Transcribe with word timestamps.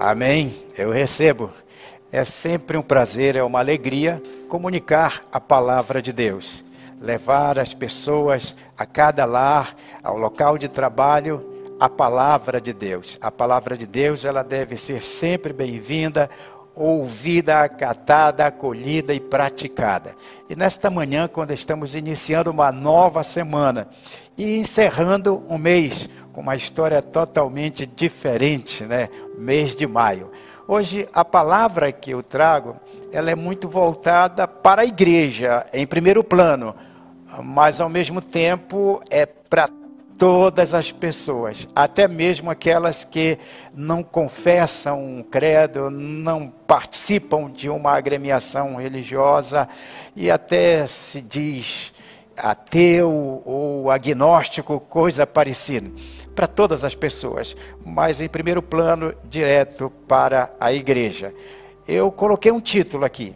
Amém. 0.00 0.64
Eu 0.78 0.90
recebo. 0.90 1.50
É 2.10 2.24
sempre 2.24 2.78
um 2.78 2.82
prazer, 2.82 3.36
é 3.36 3.42
uma 3.42 3.58
alegria 3.58 4.20
comunicar 4.48 5.20
a 5.30 5.38
palavra 5.38 6.00
de 6.00 6.10
Deus, 6.10 6.64
levar 6.98 7.58
as 7.58 7.74
pessoas 7.74 8.56
a 8.78 8.86
cada 8.86 9.26
lar, 9.26 9.76
ao 10.02 10.16
local 10.16 10.56
de 10.56 10.68
trabalho, 10.68 11.44
a 11.78 11.86
palavra 11.86 12.62
de 12.62 12.72
Deus. 12.72 13.18
A 13.20 13.30
palavra 13.30 13.76
de 13.76 13.86
Deus, 13.86 14.24
ela 14.24 14.42
deve 14.42 14.74
ser 14.78 15.02
sempre 15.02 15.52
bem-vinda, 15.52 16.30
ouvida, 16.80 17.62
acatada, 17.62 18.46
acolhida 18.46 19.12
e 19.12 19.20
praticada. 19.20 20.14
E 20.48 20.56
nesta 20.56 20.88
manhã, 20.88 21.28
quando 21.28 21.52
estamos 21.52 21.94
iniciando 21.94 22.50
uma 22.50 22.72
nova 22.72 23.22
semana 23.22 23.86
e 24.36 24.56
encerrando 24.56 25.44
um 25.46 25.58
mês, 25.58 26.08
com 26.32 26.40
uma 26.40 26.56
história 26.56 27.02
totalmente 27.02 27.84
diferente, 27.84 28.84
né? 28.84 29.10
Mês 29.36 29.76
de 29.76 29.86
maio. 29.86 30.30
Hoje 30.66 31.06
a 31.12 31.22
palavra 31.22 31.92
que 31.92 32.12
eu 32.12 32.22
trago, 32.22 32.76
ela 33.12 33.30
é 33.30 33.34
muito 33.34 33.68
voltada 33.68 34.48
para 34.48 34.80
a 34.80 34.86
igreja, 34.86 35.66
em 35.74 35.86
primeiro 35.86 36.24
plano, 36.24 36.74
mas 37.42 37.78
ao 37.78 37.90
mesmo 37.90 38.22
tempo 38.22 39.02
é 39.10 39.26
para 39.26 39.68
todas 40.20 40.74
as 40.74 40.92
pessoas, 40.92 41.66
até 41.74 42.06
mesmo 42.06 42.50
aquelas 42.50 43.04
que 43.04 43.38
não 43.74 44.02
confessam 44.02 45.02
um 45.02 45.22
credo, 45.22 45.88
não 45.88 46.46
participam 46.46 47.50
de 47.50 47.70
uma 47.70 47.92
agremiação 47.92 48.76
religiosa 48.76 49.66
e 50.14 50.30
até 50.30 50.86
se 50.86 51.22
diz 51.22 51.94
ateu 52.36 53.42
ou 53.46 53.90
agnóstico, 53.90 54.78
coisa 54.78 55.26
parecida 55.26 55.90
para 56.34 56.46
todas 56.46 56.84
as 56.84 56.94
pessoas, 56.94 57.56
mas 57.82 58.20
em 58.20 58.28
primeiro 58.28 58.60
plano, 58.60 59.14
direto 59.24 59.90
para 60.06 60.52
a 60.60 60.70
igreja. 60.70 61.32
Eu 61.88 62.12
coloquei 62.12 62.52
um 62.52 62.60
título 62.60 63.06
aqui. 63.06 63.34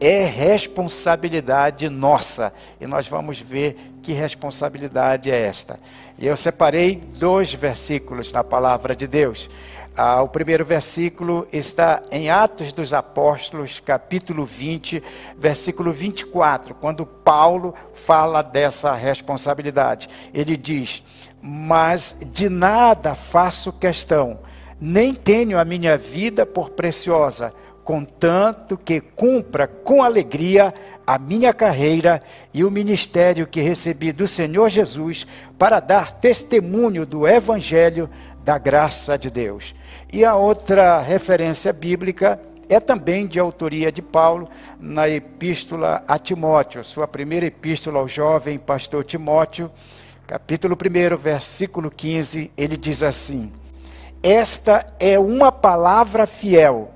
É 0.00 0.24
responsabilidade 0.24 1.88
nossa. 1.88 2.52
E 2.80 2.86
nós 2.86 3.06
vamos 3.06 3.38
ver 3.38 3.76
que 4.02 4.12
responsabilidade 4.12 5.30
é 5.30 5.40
esta. 5.46 5.78
E 6.18 6.26
eu 6.26 6.36
separei 6.36 6.96
dois 7.18 7.52
versículos 7.52 8.32
na 8.32 8.44
palavra 8.44 8.94
de 8.94 9.06
Deus. 9.06 9.48
Ah, 9.96 10.22
o 10.22 10.28
primeiro 10.28 10.64
versículo 10.64 11.46
está 11.52 12.02
em 12.10 12.28
Atos 12.28 12.72
dos 12.72 12.92
Apóstolos, 12.92 13.78
capítulo 13.78 14.44
20, 14.44 15.00
versículo 15.38 15.92
24, 15.92 16.74
quando 16.74 17.06
Paulo 17.06 17.72
fala 17.92 18.42
dessa 18.42 18.92
responsabilidade. 18.92 20.08
Ele 20.34 20.56
diz: 20.56 21.00
Mas 21.40 22.16
de 22.32 22.48
nada 22.48 23.14
faço 23.14 23.72
questão, 23.72 24.40
nem 24.80 25.14
tenho 25.14 25.60
a 25.60 25.64
minha 25.64 25.96
vida 25.96 26.44
por 26.44 26.70
preciosa, 26.70 27.54
contanto 27.84 28.78
que 28.78 29.00
cumpra 29.00 29.68
com 29.68 30.02
alegria 30.02 30.72
a 31.06 31.18
minha 31.18 31.52
carreira 31.52 32.20
e 32.52 32.64
o 32.64 32.70
ministério 32.70 33.46
que 33.46 33.60
recebi 33.60 34.10
do 34.10 34.26
Senhor 34.26 34.70
Jesus 34.70 35.26
para 35.58 35.80
dar 35.80 36.12
testemunho 36.12 37.04
do 37.04 37.28
Evangelho 37.28 38.08
da 38.42 38.56
graça 38.56 39.18
de 39.18 39.30
Deus. 39.30 39.74
E 40.12 40.24
a 40.24 40.34
outra 40.34 41.00
referência 41.00 41.72
bíblica 41.72 42.40
é 42.68 42.80
também 42.80 43.26
de 43.26 43.38
autoria 43.38 43.92
de 43.92 44.00
Paulo, 44.00 44.48
na 44.80 45.06
epístola 45.06 46.02
a 46.08 46.18
Timóteo, 46.18 46.82
sua 46.82 47.06
primeira 47.06 47.44
epístola 47.44 47.98
ao 47.98 48.08
jovem 48.08 48.58
pastor 48.58 49.04
Timóteo, 49.04 49.70
capítulo 50.26 50.74
1, 50.74 51.16
versículo 51.18 51.90
15, 51.90 52.50
ele 52.56 52.78
diz 52.78 53.02
assim: 53.02 53.52
Esta 54.22 54.86
é 54.98 55.18
uma 55.18 55.52
palavra 55.52 56.26
fiel 56.26 56.93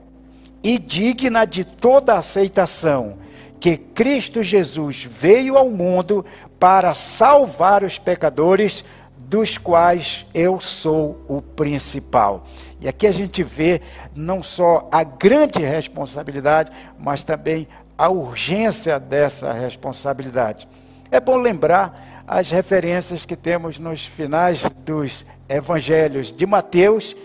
e 0.63 0.79
digna 0.79 1.45
de 1.45 1.65
toda 1.65 2.15
aceitação, 2.15 3.19
que 3.61 3.77
Cristo 3.77 4.43
Jesus 4.43 5.05
veio 5.05 5.57
ao 5.57 5.71
mundo 5.71 6.25
para 6.59 6.95
salvar 6.95 7.85
os 7.85 7.99
pecadores, 7.99 8.85
dos 9.17 9.59
quais 9.59 10.27
eu 10.33 10.59
sou 10.59 11.23
o 11.29 11.43
principal. 11.43 12.47
E 12.81 12.89
aqui 12.89 13.07
a 13.07 13.13
gente 13.13 13.43
vê 13.43 13.83
não 14.15 14.43
só 14.43 14.89
a 14.91 15.05
grande 15.05 15.61
responsabilidade, 15.61 16.71
mas 16.99 17.25
também 17.25 17.69
a 17.97 18.09
urgência 18.09 18.99
dessa 18.99 19.53
responsabilidade. 19.53 20.69
É 21.11 21.21
bom 21.21 21.37
lembrar 21.37 22.25
as 22.27 22.51
referências 22.51 23.25
que 23.25 23.35
temos 23.35 23.79
nos 23.79 24.05
finais 24.05 24.63
dos 24.85 25.27
evangelhos 25.49 26.33
de 26.33 26.47
Mateus 26.47 27.17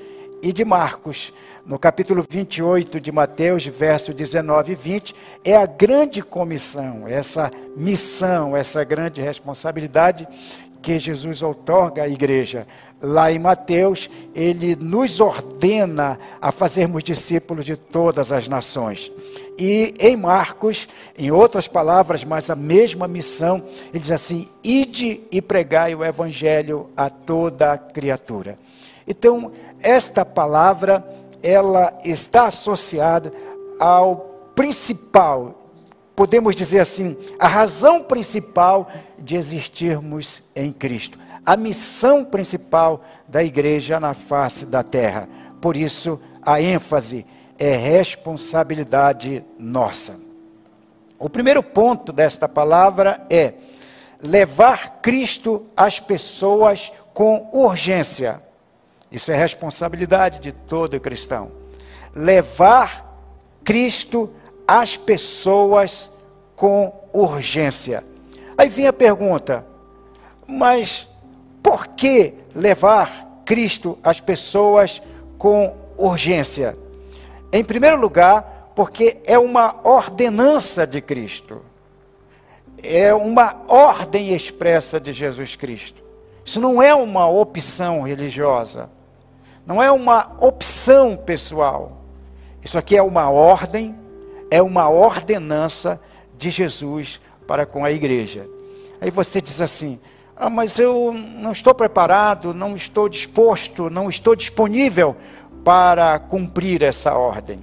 e 0.42 0.52
de 0.52 0.66
Marcos. 0.66 1.32
No 1.66 1.80
capítulo 1.80 2.26
28 2.30 3.00
de 3.00 3.10
Mateus, 3.10 3.66
verso 3.66 4.14
19 4.14 4.74
e 4.74 4.76
20, 4.76 5.16
é 5.46 5.56
a 5.56 5.66
grande 5.66 6.22
comissão, 6.22 7.08
essa 7.08 7.50
missão, 7.78 8.56
essa 8.56 8.84
grande 8.84 9.22
responsabilidade 9.22 10.28
que 10.82 11.00
Jesus 11.00 11.42
outorga 11.42 12.04
à 12.04 12.10
igreja. 12.10 12.68
Lá 13.02 13.32
em 13.32 13.40
Mateus, 13.40 14.10
ele 14.36 14.76
nos 14.76 15.22
ordena 15.22 16.20
a 16.42 16.52
fazermos 16.52 17.02
discípulos 17.02 17.64
de 17.64 17.78
todas 17.78 18.34
as 18.34 18.50
nações. 18.50 19.10
E 19.58 19.94
em 20.00 20.18
Marcos, 20.18 20.90
em 21.18 21.32
outras 21.32 21.66
palavras, 21.66 22.26
mas 22.26 22.50
a 22.50 22.56
mesma 22.58 23.08
missão, 23.08 23.64
ele 23.90 24.00
diz 24.00 24.12
assim: 24.12 24.50
ide 24.62 25.22
e 25.32 25.42
pregai 25.42 25.96
o 25.96 26.04
evangelho 26.04 26.90
a 26.98 27.10
toda 27.10 27.78
criatura. 27.78 28.60
Então, 29.08 29.52
esta 29.82 30.26
palavra, 30.26 31.06
ela 31.44 31.94
está 32.04 32.48
associada 32.48 33.32
ao 33.80 34.18
principal 34.56 35.64
podemos 36.16 36.56
dizer 36.56 36.80
assim, 36.80 37.18
a 37.40 37.48
razão 37.48 38.04
principal 38.04 38.90
de 39.18 39.36
existirmos 39.36 40.44
em 40.56 40.72
Cristo, 40.72 41.18
a 41.46 41.58
missão 41.58 42.24
principal 42.24 43.04
da 43.28 43.44
igreja 43.44 44.00
na 44.00 44.14
face 44.14 44.66
da 44.66 44.84
terra. 44.84 45.28
Por 45.60 45.76
isso, 45.76 46.20
a 46.42 46.62
ênfase 46.62 47.26
é 47.58 47.76
responsabilidade 47.76 49.44
nossa. 49.58 50.20
O 51.18 51.30
primeiro 51.30 51.64
ponto 51.64 52.12
desta 52.12 52.48
palavra 52.48 53.26
é 53.30 53.54
levar 54.22 55.02
Cristo 55.02 55.66
às 55.76 56.00
pessoas 56.00 56.92
com 57.14 57.50
urgência. 57.54 58.42
Isso 59.14 59.32
é 59.32 59.36
responsabilidade 59.36 60.40
de 60.40 60.52
todo 60.52 61.00
cristão. 61.00 61.52
Levar 62.16 63.16
Cristo 63.64 64.34
as 64.68 64.98
pessoas 64.98 66.12
com 66.56 66.92
urgência. 67.14 68.04
Aí 68.58 68.68
vem 68.68 68.88
a 68.88 68.94
pergunta: 68.94 69.64
mas 70.48 71.08
por 71.62 71.86
que 71.90 72.34
levar 72.56 73.42
Cristo 73.46 74.00
às 74.04 74.20
pessoas 74.20 75.00
com 75.38 75.78
urgência? 75.96 76.76
Em 77.52 77.64
primeiro 77.64 78.02
lugar, 78.02 78.72
porque 78.76 79.18
é 79.26 79.38
uma 79.38 79.76
ordenança 79.84 80.88
de 80.88 81.00
Cristo. 81.02 81.62
É 82.82 83.14
uma 83.14 83.62
ordem 83.68 84.34
expressa 84.34 85.00
de 85.00 85.14
Jesus 85.14 85.56
Cristo. 85.56 86.04
Isso 86.44 86.60
não 86.60 86.82
é 86.82 86.96
uma 86.96 87.30
opção 87.30 88.02
religiosa. 88.02 88.90
Não 89.66 89.82
é 89.82 89.92
uma 89.92 90.36
opção 90.40 91.16
pessoal. 91.16 92.04
Isso 92.64 92.78
aqui 92.78 92.98
é 92.98 93.04
uma 93.04 93.30
ordem 93.30 93.96
é 94.54 94.62
uma 94.62 94.88
ordenança 94.88 96.00
de 96.38 96.52
Jesus 96.52 97.20
para 97.48 97.66
com 97.66 97.84
a 97.84 97.92
igreja. 97.92 98.48
Aí 99.02 99.10
você 99.10 99.42
diz 99.42 99.60
assim: 99.60 100.00
ah, 100.38 100.48
mas 100.48 100.78
eu 100.78 101.12
não 101.12 101.52
estou 101.52 101.74
preparado, 101.74 102.54
não 102.54 102.76
estou 102.76 103.10
disposto, 103.10 103.90
não 103.90 104.10
estou 104.10 104.36
disponível 104.36 105.16
para 105.64 106.20
cumprir 106.20 106.84
essa 106.84 107.16
ordem. 107.16 107.62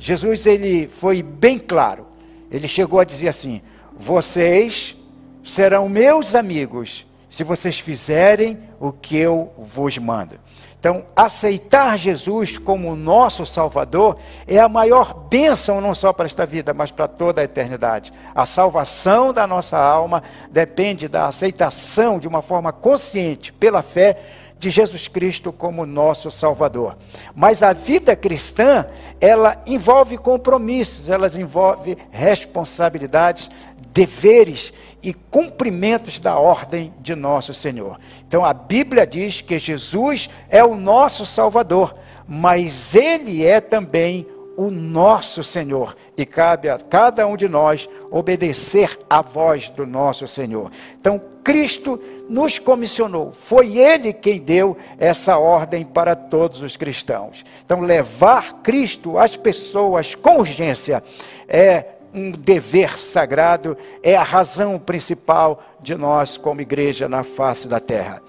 Jesus 0.00 0.46
ele 0.46 0.88
foi 0.88 1.22
bem 1.22 1.60
claro. 1.60 2.08
Ele 2.50 2.66
chegou 2.66 2.98
a 2.98 3.04
dizer 3.04 3.28
assim: 3.28 3.62
vocês 3.96 4.96
serão 5.44 5.88
meus 5.88 6.34
amigos 6.34 7.06
se 7.36 7.44
vocês 7.44 7.78
fizerem 7.78 8.58
o 8.80 8.90
que 8.90 9.14
eu 9.14 9.52
vos 9.58 9.98
mando. 9.98 10.40
Então, 10.80 11.04
aceitar 11.14 11.98
Jesus 11.98 12.56
como 12.56 12.96
nosso 12.96 13.44
Salvador 13.44 14.16
é 14.48 14.58
a 14.58 14.70
maior 14.70 15.12
bênção, 15.12 15.78
não 15.78 15.94
só 15.94 16.14
para 16.14 16.24
esta 16.24 16.46
vida, 16.46 16.72
mas 16.72 16.90
para 16.90 17.06
toda 17.06 17.42
a 17.42 17.44
eternidade. 17.44 18.10
A 18.34 18.46
salvação 18.46 19.34
da 19.34 19.46
nossa 19.46 19.76
alma 19.76 20.22
depende 20.50 21.08
da 21.08 21.26
aceitação 21.26 22.18
de 22.18 22.26
uma 22.26 22.40
forma 22.40 22.72
consciente, 22.72 23.52
pela 23.52 23.82
fé, 23.82 24.18
de 24.58 24.70
Jesus 24.70 25.06
Cristo 25.06 25.52
como 25.52 25.84
nosso 25.84 26.30
Salvador. 26.30 26.96
Mas 27.34 27.62
a 27.62 27.74
vida 27.74 28.16
cristã, 28.16 28.86
ela 29.20 29.62
envolve 29.66 30.16
compromissos, 30.16 31.10
ela 31.10 31.28
envolve 31.38 31.98
responsabilidades, 32.10 33.50
deveres 33.92 34.72
e 35.06 35.14
cumprimentos 35.14 36.18
da 36.18 36.36
ordem 36.36 36.92
de 36.98 37.14
nosso 37.14 37.54
Senhor. 37.54 37.96
Então 38.26 38.44
a 38.44 38.52
Bíblia 38.52 39.06
diz 39.06 39.40
que 39.40 39.56
Jesus 39.56 40.28
é 40.50 40.64
o 40.64 40.74
nosso 40.74 41.24
Salvador, 41.24 41.94
mas 42.26 42.92
Ele 42.96 43.46
é 43.46 43.60
também 43.60 44.26
o 44.56 44.68
nosso 44.68 45.44
Senhor. 45.44 45.96
E 46.16 46.26
cabe 46.26 46.68
a 46.68 46.76
cada 46.76 47.24
um 47.24 47.36
de 47.36 47.48
nós 47.48 47.88
obedecer 48.10 48.98
à 49.08 49.22
voz 49.22 49.68
do 49.68 49.86
nosso 49.86 50.26
Senhor. 50.26 50.72
Então, 50.98 51.22
Cristo 51.44 52.00
nos 52.28 52.58
comissionou, 52.58 53.30
foi 53.32 53.78
Ele 53.78 54.12
quem 54.12 54.40
deu 54.40 54.76
essa 54.98 55.38
ordem 55.38 55.84
para 55.84 56.16
todos 56.16 56.62
os 56.62 56.76
cristãos. 56.76 57.44
Então, 57.64 57.80
levar 57.80 58.54
Cristo 58.62 59.18
às 59.18 59.36
pessoas 59.36 60.16
com 60.16 60.38
urgência 60.38 61.04
é 61.46 61.95
um 62.16 62.30
dever 62.30 62.98
sagrado, 62.98 63.76
é 64.02 64.16
a 64.16 64.22
razão 64.22 64.78
principal 64.78 65.62
de 65.80 65.94
nós, 65.94 66.36
como 66.36 66.62
igreja 66.62 67.08
na 67.08 67.22
face 67.22 67.68
da 67.68 67.78
terra. 67.78 68.22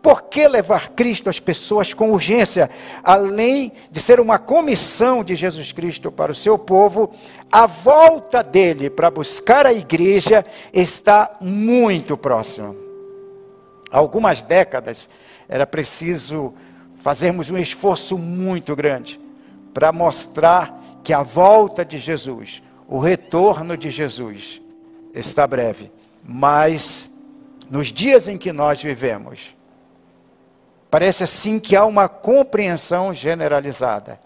Por 0.00 0.22
que 0.22 0.48
levar 0.48 0.90
Cristo 0.90 1.28
às 1.28 1.38
pessoas 1.38 1.94
com 1.94 2.10
urgência? 2.10 2.70
Além 3.04 3.72
de 3.90 4.00
ser 4.00 4.18
uma 4.20 4.38
comissão 4.38 5.22
de 5.22 5.36
Jesus 5.36 5.70
Cristo 5.70 6.10
para 6.10 6.32
o 6.32 6.34
seu 6.34 6.58
povo, 6.58 7.12
a 7.50 7.66
volta 7.66 8.42
dele 8.42 8.90
para 8.90 9.10
buscar 9.10 9.66
a 9.66 9.72
igreja 9.72 10.44
está 10.72 11.36
muito 11.40 12.16
próxima. 12.16 12.74
Há 13.90 13.98
algumas 13.98 14.40
décadas 14.40 15.08
era 15.48 15.66
preciso 15.66 16.54
fazermos 17.00 17.50
um 17.50 17.58
esforço 17.58 18.16
muito 18.16 18.74
grande 18.74 19.20
para 19.74 19.92
mostrar 19.92 20.80
que 21.04 21.12
a 21.12 21.22
volta 21.22 21.84
de 21.84 21.98
Jesus, 21.98 22.62
o 22.92 22.98
retorno 22.98 23.76
de 23.76 23.90
Jesus, 23.90 24.60
está 25.14 25.46
breve. 25.46 25.90
Mas 26.24 27.10
nos 27.70 27.88
dias 27.88 28.28
em 28.28 28.38
que 28.38 28.52
nós 28.52 28.82
vivemos, 28.82 29.54
Parece 30.92 31.24
assim 31.24 31.58
que 31.58 31.74
há 31.74 31.86
uma 31.86 32.06
compreensão 32.06 33.14
generalizada 33.14 34.20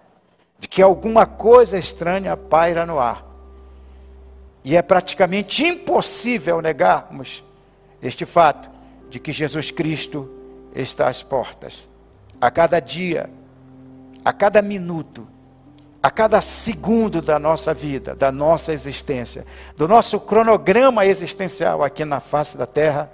de 0.58 0.66
que 0.66 0.82
alguma 0.82 1.24
coisa 1.24 1.78
estranha 1.78 2.36
paira 2.36 2.84
no 2.84 2.98
ar. 2.98 3.24
E 4.64 4.74
é 4.74 4.82
praticamente 4.82 5.64
impossível 5.64 6.60
negarmos 6.60 7.44
este 8.02 8.26
fato 8.26 8.68
de 9.08 9.20
que 9.20 9.32
Jesus 9.32 9.70
Cristo 9.70 10.28
está 10.74 11.06
às 11.06 11.22
portas. 11.22 11.88
A 12.40 12.50
cada 12.50 12.80
dia, 12.80 13.30
a 14.24 14.32
cada 14.32 14.60
minuto, 14.60 15.24
a 16.06 16.10
cada 16.10 16.40
segundo 16.40 17.20
da 17.20 17.36
nossa 17.36 17.74
vida, 17.74 18.14
da 18.14 18.30
nossa 18.30 18.72
existência, 18.72 19.44
do 19.76 19.88
nosso 19.88 20.20
cronograma 20.20 21.04
existencial 21.04 21.82
aqui 21.82 22.04
na 22.04 22.20
face 22.20 22.56
da 22.56 22.64
terra, 22.64 23.10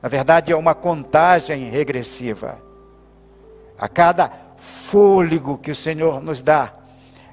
na 0.00 0.08
verdade 0.08 0.50
é 0.50 0.56
uma 0.56 0.74
contagem 0.74 1.68
regressiva 1.68 2.56
a 3.78 3.86
cada 3.86 4.32
fôlego 4.56 5.58
que 5.58 5.70
o 5.70 5.76
Senhor 5.76 6.22
nos 6.22 6.40
dá, 6.40 6.72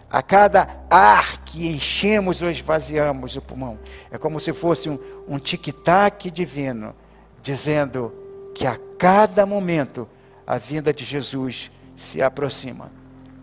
a 0.10 0.22
cada 0.22 0.68
ar 0.90 1.38
que 1.46 1.66
enchemos 1.70 2.42
ou 2.42 2.50
esvaziamos 2.50 3.38
o 3.38 3.42
pulmão. 3.42 3.80
É 4.12 4.18
como 4.18 4.42
se 4.42 4.52
fosse 4.52 4.90
um, 4.90 5.00
um 5.26 5.40
tic-tac 5.40 6.30
divino, 6.30 6.94
dizendo 7.42 8.14
que 8.54 8.68
a 8.68 8.78
cada 8.98 9.46
momento 9.46 10.06
a 10.46 10.58
vinda 10.58 10.94
de 10.94 11.06
Jesus 11.06 11.72
se 11.96 12.22
aproxima. 12.22 12.92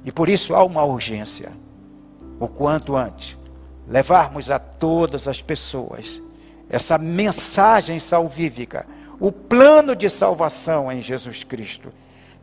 E 0.04 0.12
por 0.12 0.28
isso 0.28 0.54
há 0.54 0.62
uma 0.62 0.84
urgência, 0.84 1.52
o 2.38 2.46
quanto 2.46 2.96
antes, 2.96 3.38
levarmos 3.88 4.50
a 4.50 4.58
todas 4.58 5.26
as 5.28 5.40
pessoas 5.40 6.22
essa 6.68 6.96
mensagem 6.98 8.00
salvífica, 8.00 8.86
o 9.20 9.30
plano 9.30 9.94
de 9.94 10.08
salvação 10.08 10.90
em 10.90 11.00
Jesus 11.00 11.44
Cristo 11.44 11.92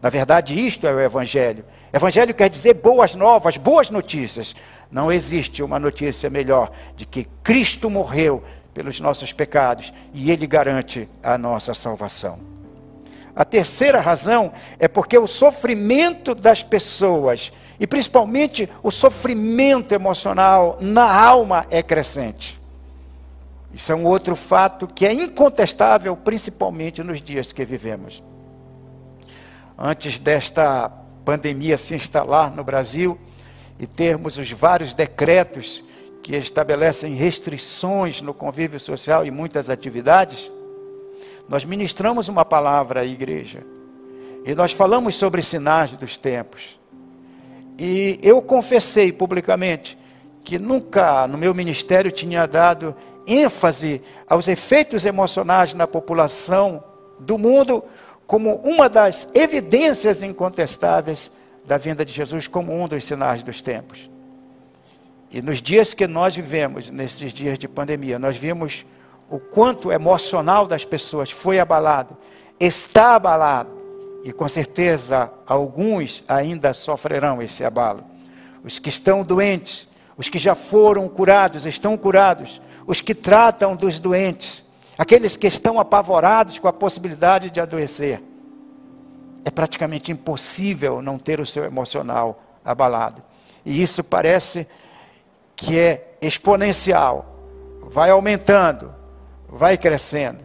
na 0.02 0.10
verdade, 0.10 0.66
isto 0.66 0.88
é 0.88 0.94
o 0.94 1.00
Evangelho. 1.00 1.64
Evangelho 1.94 2.34
quer 2.34 2.50
dizer 2.50 2.74
boas 2.74 3.14
novas, 3.14 3.56
boas 3.56 3.90
notícias. 3.90 4.56
Não 4.90 5.12
existe 5.12 5.62
uma 5.62 5.80
notícia 5.80 6.30
melhor 6.30 6.72
de 6.96 7.06
que 7.06 7.28
Cristo 7.44 7.90
morreu 7.90 8.44
pelos 8.74 9.00
nossos 9.00 9.32
pecados 9.32 9.94
e 10.14 10.32
Ele 10.32 10.48
garante 10.48 11.08
a 11.22 11.38
nossa 11.38 11.74
salvação. 11.74 12.51
A 13.36 13.46
terceira 13.46 14.00
razão 14.00 14.52
é 14.78 14.88
porque 14.88 15.18
o 15.18 15.28
sofrimento 15.28 16.36
das 16.36 16.62
pessoas, 16.64 17.52
e 17.80 17.88
principalmente 17.88 18.70
o 18.84 18.92
sofrimento 18.92 19.94
emocional 19.94 20.78
na 20.82 21.12
alma, 21.12 21.66
é 21.70 21.82
crescente. 21.82 22.60
Isso 23.74 23.92
é 23.92 23.96
um 23.96 24.06
outro 24.06 24.36
fato 24.36 24.88
que 24.88 25.06
é 25.06 25.14
incontestável, 25.14 26.16
principalmente 26.18 27.02
nos 27.04 27.22
dias 27.22 27.54
que 27.54 27.64
vivemos 27.64 28.22
antes 29.82 30.20
desta 30.20 30.90
pandemia 31.26 31.76
se 31.76 31.96
instalar 31.96 32.56
no 32.56 32.64
Brasil 32.64 33.20
e 33.80 33.88
termos 33.88 34.38
os 34.38 34.52
vários 34.52 34.94
decretos 34.94 35.84
que 36.22 36.36
estabelecem 36.36 37.16
restrições 37.16 38.22
no 38.22 38.32
convívio 38.32 38.80
social 38.80 39.26
e 39.26 39.32
muitas 39.32 39.72
atividades, 39.72 40.54
nós 41.52 41.66
ministramos 41.66 42.30
uma 42.30 42.46
palavra 42.46 43.02
à 43.02 43.06
igreja. 43.06 43.62
E 44.46 44.56
nós 44.56 44.72
falamos 44.72 45.16
sobre 45.16 45.44
sinais 45.44 45.92
dos 45.92 46.18
tempos. 46.18 46.80
E 47.78 48.18
eu 48.24 48.42
confessei 48.42 49.12
publicamente 49.12 49.98
que 50.46 50.58
nunca 50.58 51.28
no 51.28 51.38
meu 51.38 51.54
ministério 51.54 52.10
tinha 52.10 52.48
dado 52.48 52.96
ênfase 53.28 54.02
aos 54.30 54.48
efeitos 54.48 55.06
emocionais 55.06 55.74
na 55.74 55.86
população 55.86 56.82
do 57.20 57.38
mundo 57.38 57.84
como 58.26 58.56
uma 58.62 58.88
das 58.88 59.28
evidências 59.34 60.24
incontestáveis 60.24 61.30
da 61.66 61.78
vinda 61.78 62.06
de 62.06 62.14
Jesus, 62.14 62.48
como 62.48 62.74
um 62.74 62.88
dos 62.88 63.04
sinais 63.04 63.44
dos 63.44 63.62
tempos. 63.62 64.10
E 65.30 65.42
nos 65.42 65.62
dias 65.62 65.94
que 65.94 66.08
nós 66.08 66.34
vivemos, 66.34 66.90
nesses 66.90 67.34
dias 67.34 67.60
de 67.60 67.68
pandemia, 67.68 68.18
nós 68.18 68.38
vimos 68.38 68.86
o 69.32 69.40
quanto 69.40 69.94
emocional 69.94 70.68
das 70.68 70.84
pessoas 70.84 71.32
foi 71.32 71.58
abalado, 71.58 72.18
está 72.60 73.16
abalado, 73.16 73.72
e 74.26 74.34
com 74.34 74.48
certeza 74.48 75.32
alguns 75.48 76.22
ainda 76.28 76.74
sofrerão 76.74 77.42
esse 77.42 77.64
abalo. 77.64 78.04
Os 78.62 78.78
que 78.78 78.90
estão 78.90 79.24
doentes, 79.24 79.88
os 80.18 80.28
que 80.28 80.38
já 80.38 80.54
foram 80.54 81.08
curados, 81.08 81.66
estão 81.66 81.96
curados, 81.98 82.62
os 82.86 83.00
que 83.00 83.16
tratam 83.16 83.74
dos 83.74 84.00
doentes, 84.00 84.66
aqueles 84.98 85.38
que 85.38 85.48
estão 85.48 85.80
apavorados 85.80 86.60
com 86.60 86.68
a 86.68 86.74
possibilidade 86.74 87.50
de 87.50 87.62
adoecer. 87.62 88.22
É 89.46 89.50
praticamente 89.50 90.12
impossível 90.12 91.02
não 91.02 91.18
ter 91.18 91.40
o 91.40 91.46
seu 91.46 91.64
emocional 91.64 92.44
abalado. 92.66 93.24
E 93.66 93.82
isso 93.82 94.04
parece 94.04 94.68
que 95.56 95.80
é 95.80 96.18
exponencial, 96.22 97.26
vai 97.90 98.10
aumentando, 98.10 99.01
vai 99.52 99.78
crescendo. 99.78 100.40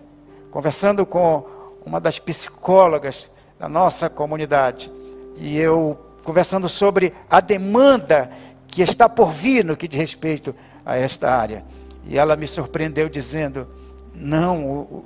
Conversando 0.51 1.07
com 1.07 1.47
uma 1.85 2.01
das 2.01 2.19
psicólogas 2.19 3.31
da 3.59 3.69
nossa 3.69 4.11
comunidade, 4.11 4.93
e 5.37 5.57
eu 5.59 5.99
conversando 6.25 6.69
sobre 6.69 7.15
a 7.31 7.41
demanda 7.41 8.31
que 8.67 8.83
está 8.83 9.09
por 9.09 9.31
vir 9.31 9.65
no 9.65 9.77
que 9.77 9.87
diz 9.87 9.99
respeito 9.99 10.55
a 10.85 10.97
esta 10.97 11.31
área. 11.31 11.65
E 12.05 12.19
ela 12.19 12.37
me 12.37 12.47
surpreendeu 12.47 13.09
dizendo: 13.09 13.69
não, 14.15 15.05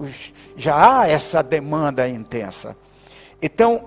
já 0.57 1.01
há 1.01 1.09
essa 1.09 1.43
demanda 1.43 2.09
intensa. 2.09 2.77
Então, 3.43 3.85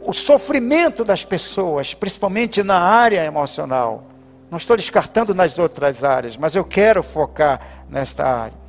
o 0.00 0.12
sofrimento 0.12 1.04
das 1.04 1.24
pessoas, 1.24 1.94
principalmente 1.94 2.62
na 2.62 2.78
área 2.78 3.24
emocional, 3.24 4.04
não 4.50 4.58
estou 4.58 4.76
descartando 4.76 5.34
nas 5.34 5.58
outras 5.58 6.04
áreas, 6.04 6.36
mas 6.36 6.54
eu 6.54 6.64
quero 6.64 7.02
focar 7.02 7.60
nesta 7.88 8.24
área. 8.24 8.65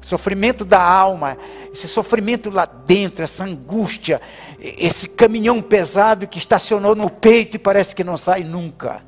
Sofrimento 0.00 0.64
da 0.64 0.82
alma, 0.82 1.36
esse 1.72 1.86
sofrimento 1.86 2.50
lá 2.50 2.64
dentro, 2.64 3.22
essa 3.22 3.44
angústia, 3.44 4.20
esse 4.58 5.08
caminhão 5.08 5.60
pesado 5.60 6.26
que 6.26 6.38
estacionou 6.38 6.94
no 6.94 7.10
peito 7.10 7.56
e 7.56 7.58
parece 7.58 7.94
que 7.94 8.02
não 8.02 8.16
sai 8.16 8.42
nunca. 8.42 9.02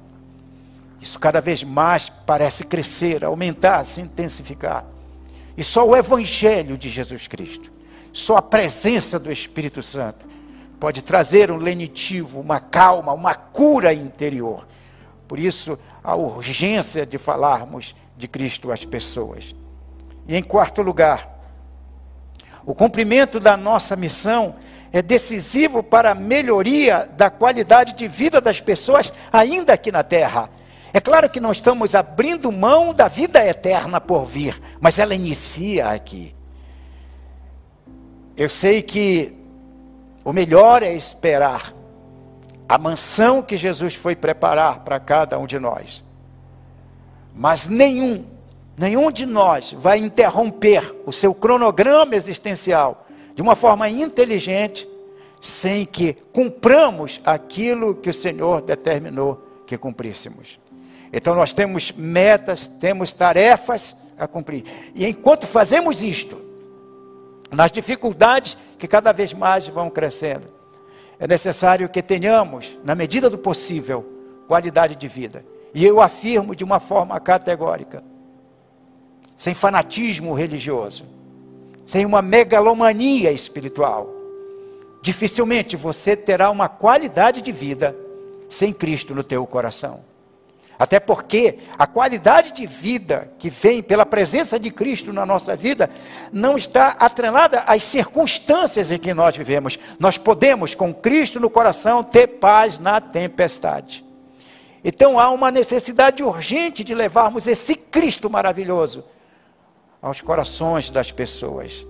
Isso 1.00 1.18
cada 1.18 1.40
vez 1.40 1.64
mais 1.64 2.08
parece 2.08 2.64
crescer, 2.64 3.24
aumentar, 3.24 3.84
se 3.84 4.00
intensificar. 4.00 4.84
E 5.56 5.64
só 5.64 5.86
o 5.86 5.96
Evangelho 5.96 6.78
de 6.78 6.88
Jesus 6.88 7.26
Cristo, 7.26 7.72
só 8.12 8.36
a 8.36 8.42
presença 8.42 9.18
do 9.18 9.32
Espírito 9.32 9.82
Santo 9.82 10.26
pode 10.78 11.02
trazer 11.02 11.50
um 11.50 11.56
lenitivo, 11.56 12.40
uma 12.40 12.60
calma, 12.60 13.12
uma 13.12 13.34
cura 13.34 13.92
interior. 13.92 14.66
Por 15.26 15.38
isso, 15.38 15.78
a 16.02 16.14
urgência 16.14 17.06
de 17.06 17.18
falarmos 17.18 17.94
de 18.16 18.28
Cristo 18.28 18.70
às 18.70 18.84
pessoas. 18.84 19.54
E 20.26 20.36
em 20.36 20.42
quarto 20.42 20.82
lugar, 20.82 21.28
o 22.64 22.74
cumprimento 22.74 23.40
da 23.40 23.56
nossa 23.56 23.96
missão 23.96 24.54
é 24.92 25.00
decisivo 25.00 25.82
para 25.82 26.10
a 26.10 26.14
melhoria 26.14 27.08
da 27.16 27.30
qualidade 27.30 27.94
de 27.94 28.06
vida 28.06 28.40
das 28.40 28.60
pessoas 28.60 29.12
ainda 29.32 29.72
aqui 29.72 29.90
na 29.90 30.02
terra. 30.02 30.50
É 30.92 31.00
claro 31.00 31.30
que 31.30 31.40
não 31.40 31.50
estamos 31.50 31.94
abrindo 31.94 32.52
mão 32.52 32.92
da 32.92 33.08
vida 33.08 33.44
eterna 33.44 34.00
por 34.00 34.26
vir, 34.26 34.60
mas 34.78 34.98
ela 34.98 35.14
inicia 35.14 35.88
aqui. 35.88 36.34
Eu 38.36 38.50
sei 38.50 38.82
que 38.82 39.34
o 40.24 40.32
melhor 40.32 40.82
é 40.82 40.92
esperar 40.92 41.72
a 42.68 42.78
mansão 42.78 43.42
que 43.42 43.56
Jesus 43.56 43.94
foi 43.94 44.14
preparar 44.14 44.80
para 44.80 45.00
cada 45.00 45.38
um 45.38 45.46
de 45.46 45.58
nós. 45.58 46.04
Mas 47.34 47.66
nenhum, 47.66 48.24
nenhum 48.82 49.12
de 49.12 49.24
nós 49.24 49.72
vai 49.78 49.98
interromper 49.98 50.92
o 51.06 51.12
seu 51.12 51.32
cronograma 51.32 52.16
existencial 52.16 53.06
de 53.32 53.40
uma 53.40 53.54
forma 53.54 53.88
inteligente, 53.88 54.88
sem 55.40 55.86
que 55.86 56.14
cumpramos 56.32 57.20
aquilo 57.24 57.94
que 57.94 58.10
o 58.10 58.12
Senhor 58.12 58.60
determinou 58.60 59.40
que 59.68 59.78
cumpríssemos. 59.78 60.58
Então 61.12 61.36
nós 61.36 61.52
temos 61.52 61.92
metas, 61.92 62.66
temos 62.66 63.12
tarefas 63.12 63.96
a 64.18 64.26
cumprir. 64.26 64.64
E 64.96 65.06
enquanto 65.06 65.46
fazemos 65.46 66.02
isto, 66.02 66.36
nas 67.52 67.70
dificuldades 67.70 68.56
que 68.80 68.88
cada 68.88 69.12
vez 69.12 69.32
mais 69.32 69.68
vão 69.68 69.88
crescendo, 69.90 70.48
é 71.20 71.26
necessário 71.28 71.88
que 71.88 72.02
tenhamos, 72.02 72.76
na 72.82 72.96
medida 72.96 73.30
do 73.30 73.38
possível, 73.38 74.04
qualidade 74.48 74.96
de 74.96 75.06
vida. 75.06 75.44
E 75.72 75.86
eu 75.86 76.00
afirmo 76.00 76.56
de 76.56 76.64
uma 76.64 76.80
forma 76.80 77.20
categórica, 77.20 78.02
sem 79.36 79.54
fanatismo 79.54 80.34
religioso, 80.34 81.04
sem 81.84 82.06
uma 82.06 82.22
megalomania 82.22 83.32
espiritual. 83.32 84.08
Dificilmente 85.02 85.76
você 85.76 86.16
terá 86.16 86.50
uma 86.50 86.68
qualidade 86.68 87.40
de 87.40 87.50
vida 87.50 87.96
sem 88.48 88.72
Cristo 88.72 89.14
no 89.14 89.22
teu 89.24 89.44
coração. 89.46 90.00
Até 90.78 90.98
porque 90.98 91.58
a 91.78 91.86
qualidade 91.86 92.52
de 92.52 92.66
vida 92.66 93.30
que 93.38 93.50
vem 93.50 93.82
pela 93.82 94.06
presença 94.06 94.58
de 94.58 94.70
Cristo 94.70 95.12
na 95.12 95.24
nossa 95.24 95.54
vida 95.54 95.88
não 96.32 96.56
está 96.56 96.96
atrelada 96.98 97.60
às 97.66 97.84
circunstâncias 97.84 98.90
em 98.90 98.98
que 98.98 99.14
nós 99.14 99.36
vivemos. 99.36 99.78
Nós 99.98 100.18
podemos, 100.18 100.74
com 100.74 100.92
Cristo 100.92 101.38
no 101.38 101.50
coração, 101.50 102.02
ter 102.02 102.26
paz 102.26 102.78
na 102.78 103.00
tempestade. 103.00 104.04
Então 104.84 105.20
há 105.20 105.30
uma 105.30 105.50
necessidade 105.50 106.22
urgente 106.22 106.82
de 106.82 106.94
levarmos 106.94 107.46
esse 107.46 107.76
Cristo 107.76 108.28
maravilhoso 108.28 109.04
aos 110.02 110.20
corações 110.20 110.90
das 110.90 111.12
pessoas. 111.12 111.86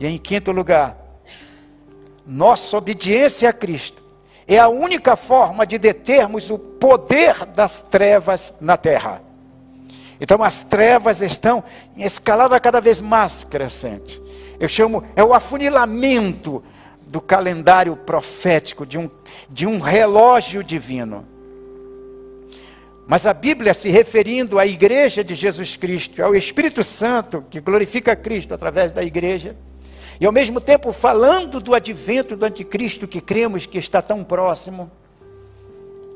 E 0.00 0.06
em 0.06 0.18
quinto 0.18 0.50
lugar, 0.50 0.98
nossa 2.26 2.76
obediência 2.76 3.48
a 3.48 3.52
Cristo 3.52 4.02
é 4.46 4.58
a 4.58 4.68
única 4.68 5.14
forma 5.14 5.64
de 5.66 5.78
determos 5.78 6.50
o 6.50 6.58
poder 6.58 7.46
das 7.46 7.80
trevas 7.80 8.54
na 8.60 8.76
terra. 8.76 9.22
Então 10.20 10.42
as 10.42 10.64
trevas 10.64 11.20
estão 11.20 11.62
em 11.96 12.02
escalada 12.02 12.58
cada 12.58 12.80
vez 12.80 13.00
mais 13.00 13.44
crescente. 13.44 14.20
Eu 14.58 14.68
chamo, 14.68 15.04
é 15.14 15.22
o 15.22 15.32
afunilamento 15.32 16.62
do 17.06 17.20
calendário 17.20 17.94
profético, 17.94 18.84
de 18.84 18.98
um, 18.98 19.08
de 19.48 19.66
um 19.66 19.78
relógio 19.78 20.64
divino. 20.64 21.24
Mas 23.08 23.26
a 23.26 23.32
Bíblia, 23.32 23.72
se 23.72 23.88
referindo 23.88 24.58
à 24.58 24.66
igreja 24.66 25.24
de 25.24 25.34
Jesus 25.34 25.76
Cristo, 25.76 26.22
ao 26.22 26.36
Espírito 26.36 26.84
Santo, 26.84 27.42
que 27.48 27.58
glorifica 27.58 28.14
Cristo 28.14 28.52
através 28.52 28.92
da 28.92 29.02
igreja, 29.02 29.56
e 30.20 30.26
ao 30.26 30.32
mesmo 30.32 30.60
tempo, 30.60 30.92
falando 30.92 31.58
do 31.58 31.74
advento 31.74 32.36
do 32.36 32.44
anticristo 32.44 33.08
que 33.08 33.22
cremos 33.22 33.64
que 33.64 33.78
está 33.78 34.02
tão 34.02 34.22
próximo, 34.22 34.90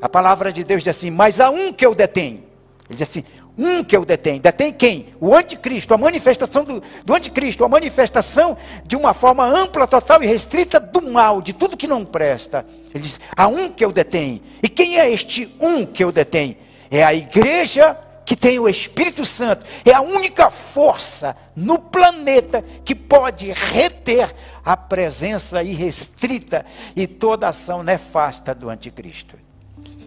a 0.02 0.08
palavra 0.08 0.52
de 0.52 0.62
Deus 0.62 0.82
diz 0.82 0.94
assim: 0.94 1.10
Mas 1.10 1.40
há 1.40 1.48
um 1.48 1.72
que 1.72 1.86
eu 1.86 1.94
detenho. 1.94 2.42
Ele 2.90 2.98
diz 2.98 3.02
assim: 3.02 3.24
Um 3.56 3.82
que 3.82 3.96
eu 3.96 4.04
detenho. 4.04 4.40
Detém 4.40 4.70
quem? 4.70 5.14
O 5.18 5.34
anticristo, 5.34 5.94
a 5.94 5.98
manifestação 5.98 6.62
do, 6.62 6.82
do 7.06 7.14
anticristo, 7.14 7.64
a 7.64 7.70
manifestação 7.70 8.54
de 8.84 8.96
uma 8.96 9.14
forma 9.14 9.46
ampla, 9.46 9.86
total 9.86 10.22
e 10.22 10.26
restrita 10.26 10.78
do 10.78 11.00
mal, 11.00 11.40
de 11.40 11.54
tudo 11.54 11.74
que 11.74 11.86
não 11.86 12.04
presta. 12.04 12.66
Ele 12.92 13.02
diz: 13.02 13.18
Há 13.34 13.46
um 13.46 13.72
que 13.72 13.82
eu 13.82 13.90
detenho. 13.92 14.42
E 14.62 14.68
quem 14.68 14.98
é 14.98 15.10
este 15.10 15.56
um 15.58 15.86
que 15.86 16.04
eu 16.04 16.12
detenho? 16.12 16.56
É 16.92 17.02
a 17.02 17.14
igreja 17.14 17.96
que 18.22 18.36
tem 18.36 18.58
o 18.58 18.68
Espírito 18.68 19.24
Santo, 19.24 19.64
é 19.82 19.94
a 19.94 20.02
única 20.02 20.50
força 20.50 21.34
no 21.56 21.78
planeta 21.78 22.62
que 22.84 22.94
pode 22.94 23.50
reter 23.50 24.32
a 24.62 24.76
presença 24.76 25.62
irrestrita 25.62 26.66
e 26.94 27.06
toda 27.06 27.48
ação 27.48 27.82
nefasta 27.82 28.54
do 28.54 28.68
anticristo. 28.68 29.36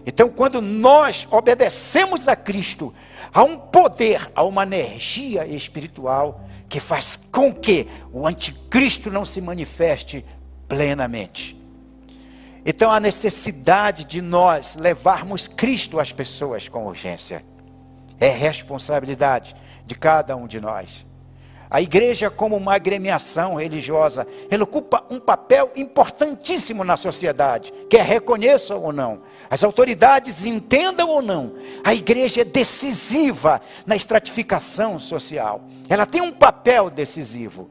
Então, 0.06 0.30
quando 0.30 0.62
nós 0.62 1.27
obedecemos 1.32 2.27
a 2.27 2.36
Cristo, 2.36 2.94
há 3.34 3.44
um 3.44 3.58
poder, 3.58 4.32
há 4.36 4.44
uma 4.44 4.62
energia 4.62 5.48
espiritual 5.48 6.42
que 6.70 6.80
faz 6.80 7.20
com 7.32 7.51
que 7.51 7.88
o 8.13 8.27
anticristo 8.27 9.10
não 9.10 9.25
se 9.25 9.42
manifeste 9.42 10.24
plenamente. 10.68 11.64
Então, 12.65 12.91
a 12.91 13.00
necessidade 13.00 14.03
de 14.03 14.22
nós 14.22 14.75
levarmos 14.75 15.48
Cristo 15.48 16.00
às 16.00 16.12
pessoas 16.12 16.67
com 16.67 16.88
urgência. 16.88 17.45
É 18.19 18.29
responsabilidade 18.29 19.55
de 19.86 19.93
cada 19.93 20.36
um 20.36 20.48
de 20.48 20.60
nós. 20.60 21.05
A 21.69 21.81
igreja, 21.81 22.29
como 22.29 22.55
uma 22.55 22.75
agremiação 22.75 23.55
religiosa, 23.55 24.27
ela 24.50 24.63
ocupa 24.63 25.03
um 25.10 25.19
papel 25.19 25.72
importantíssimo 25.75 26.84
na 26.84 26.95
sociedade, 26.95 27.72
quer 27.89 28.05
reconheçam 28.05 28.81
ou 28.81 28.93
não, 28.93 29.24
as 29.50 29.63
autoridades 29.63 30.45
entendam 30.45 31.10
ou 31.10 31.22
não, 31.22 31.55
a 31.84 31.93
igreja 31.93 32.41
é 32.41 32.45
decisiva 32.45 33.62
na 33.86 33.95
estratificação 33.95 34.98
social. 35.00 35.63
Ela 35.89 36.05
tem 36.05 36.22
um 36.22 36.31
papel 36.31 36.89
decisivo. 36.89 37.69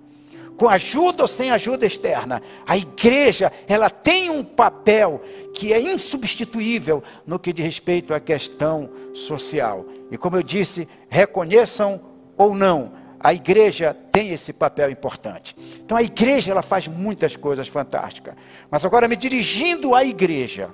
Com 0.57 0.69
ajuda 0.69 1.25
ou 1.25 1.29
sem 1.29 1.51
ajuda 1.51 1.85
externa, 1.85 2.41
a 2.67 2.77
igreja, 2.77 3.53
ela 3.67 3.91
tem 3.91 4.31
um 4.31 4.45
papel 4.45 5.21
que 5.53 5.73
é 5.73 5.81
insubstituível 5.81 7.03
no 7.27 7.39
que 7.39 7.53
diz 7.53 7.65
respeito 7.65 8.15
à 8.15 8.21
questão 8.21 8.89
social. 9.13 9.85
E 10.11 10.17
como 10.17 10.37
eu 10.37 10.43
disse, 10.43 10.89
reconheçam 11.09 12.01
ou 12.37 12.55
não, 12.55 12.93
a 13.19 13.33
igreja 13.33 13.97
tem 14.13 14.31
esse 14.31 14.53
papel 14.53 14.91
importante. 14.91 15.57
Então 15.83 15.97
a 15.97 16.03
igreja 16.03 16.53
ela 16.53 16.63
faz 16.63 16.87
muitas 16.87 17.37
coisas 17.37 17.67
fantásticas. 17.67 18.35
Mas 18.71 18.85
agora 18.85 19.09
me 19.09 19.17
dirigindo 19.17 19.95
à 19.95 20.05
igreja, 20.05 20.71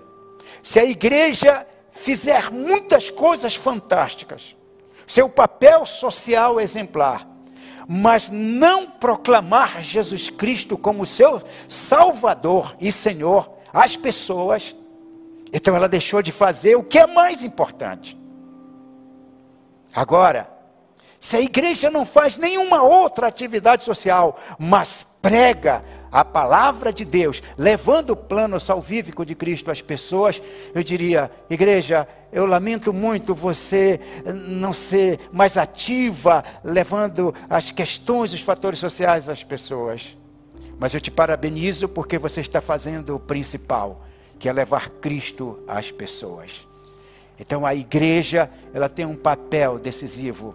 se 0.63 0.81
a 0.81 0.85
igreja 0.85 1.65
fizer 1.93 2.51
muitas 2.51 3.09
coisas 3.09 3.55
fantásticas, 3.55 4.57
seu 5.07 5.29
papel 5.29 5.87
social 5.87 6.61
exemplar, 6.61 7.30
mas 7.89 8.29
não 8.31 8.87
proclamar 8.87 9.83
Jesus 9.83 10.29
Cristo 10.29 10.77
como 10.77 11.07
seu 11.07 11.43
Salvador 11.69 12.77
e 12.81 12.91
Senhor 12.91 13.51
às 13.73 13.97
pessoas, 13.97 14.77
então 15.53 15.75
ela 15.75 15.89
deixou 15.89 16.23
de 16.23 16.33
fazer 16.33 16.77
o 16.77 16.85
que 16.85 16.99
é 16.99 17.07
mais 17.07 17.43
importante. 17.43 18.19
Agora, 19.95 20.49
se 21.19 21.37
a 21.37 21.41
igreja 21.41 21.91
não 21.91 22.07
faz 22.07 22.37
nenhuma 22.37 22.83
outra 22.83 23.27
atividade 23.27 23.85
social, 23.85 24.39
mas 24.59 25.07
prega 25.21 25.83
a 26.11 26.25
palavra 26.25 26.93
de 26.93 27.05
Deus, 27.05 27.43
levando 27.57 28.11
o 28.11 28.17
plano 28.17 28.59
salvífico 28.59 29.25
de 29.25 29.35
Cristo 29.35 29.71
às 29.71 29.81
pessoas, 29.81 30.43
eu 30.75 30.83
diria, 30.83 31.31
igreja, 31.49 32.09
eu 32.33 32.47
lamento 32.47 32.93
muito 32.93 33.35
você 33.35 34.01
não 34.47 34.73
ser 34.73 35.21
mais 35.33 35.57
ativa, 35.57 36.45
levando 36.63 37.35
as 37.49 37.71
questões, 37.71 38.33
os 38.33 38.41
fatores 38.41 38.79
sociais 38.79 39.29
às 39.29 39.43
pessoas. 39.43 40.17
Mas 40.79 40.95
eu 40.95 41.01
te 41.01 41.11
parabenizo 41.11 41.89
porque 41.89 42.19
você 42.19 42.41
está 42.41 42.61
fazendo 42.61 43.17
o 43.17 43.21
principal, 43.21 44.05
que 44.39 44.49
é 44.49 44.53
levar 44.53 44.89
Cristo 44.89 45.59
às 45.67 45.91
pessoas. 45.91 46.67
Então 47.39 47.67
a 47.67 47.75
igreja, 47.75 48.51
ela 48.73 48.89
tem 48.89 49.05
um 49.05 49.17
papel 49.17 49.79
decisivo, 49.79 50.55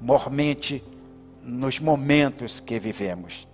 mormente, 0.00 0.82
nos 1.42 1.78
momentos 1.78 2.60
que 2.60 2.78
vivemos. 2.78 3.48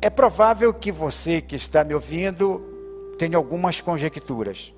É 0.00 0.10
provável 0.10 0.72
que 0.72 0.92
você 0.92 1.40
que 1.40 1.56
está 1.56 1.82
me 1.82 1.94
ouvindo 1.94 2.62
tenha 3.18 3.36
algumas 3.36 3.80
conjecturas, 3.80 4.72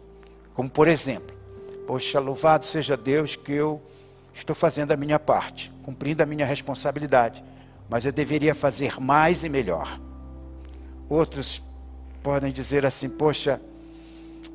como 0.59 0.69
por 0.69 0.89
exemplo, 0.89 1.37
poxa, 1.87 2.19
louvado 2.19 2.65
seja 2.65 2.97
Deus 2.97 3.37
que 3.37 3.53
eu 3.53 3.81
estou 4.35 4.57
fazendo 4.57 4.91
a 4.91 4.97
minha 4.97 5.17
parte, 5.17 5.71
cumprindo 5.85 6.21
a 6.21 6.27
minha 6.27 6.45
responsabilidade, 6.45 7.45
mas 7.89 8.05
eu 8.05 8.11
deveria 8.11 8.57
fazer 8.57 8.99
mais 8.99 9.45
e 9.45 9.49
melhor. 9.49 10.01
Outros 11.09 11.63
podem 12.25 12.51
dizer 12.51 12.85
assim, 12.85 13.09
poxa, 13.09 13.61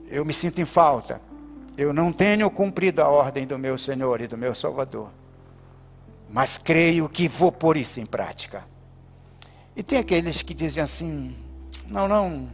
eu 0.10 0.26
me 0.26 0.34
sinto 0.34 0.60
em 0.60 0.66
falta. 0.66 1.22
Eu 1.78 1.94
não 1.94 2.12
tenho 2.12 2.52
cumprido 2.52 3.02
a 3.02 3.08
ordem 3.08 3.48
do 3.48 3.58
meu 3.58 3.78
Senhor 3.78 4.20
e 4.20 4.28
do 4.28 4.38
meu 4.38 4.54
Salvador. 4.54 5.10
Mas 6.30 6.58
creio 6.58 7.08
que 7.08 7.30
vou 7.30 7.50
pôr 7.50 7.78
isso 7.78 8.02
em 8.02 8.06
prática. 8.06 8.66
E 9.74 9.82
tem 9.82 10.00
aqueles 10.00 10.42
que 10.42 10.54
dizem 10.54 10.84
assim: 10.84 11.34
não, 11.88 12.10
não, 12.10 12.50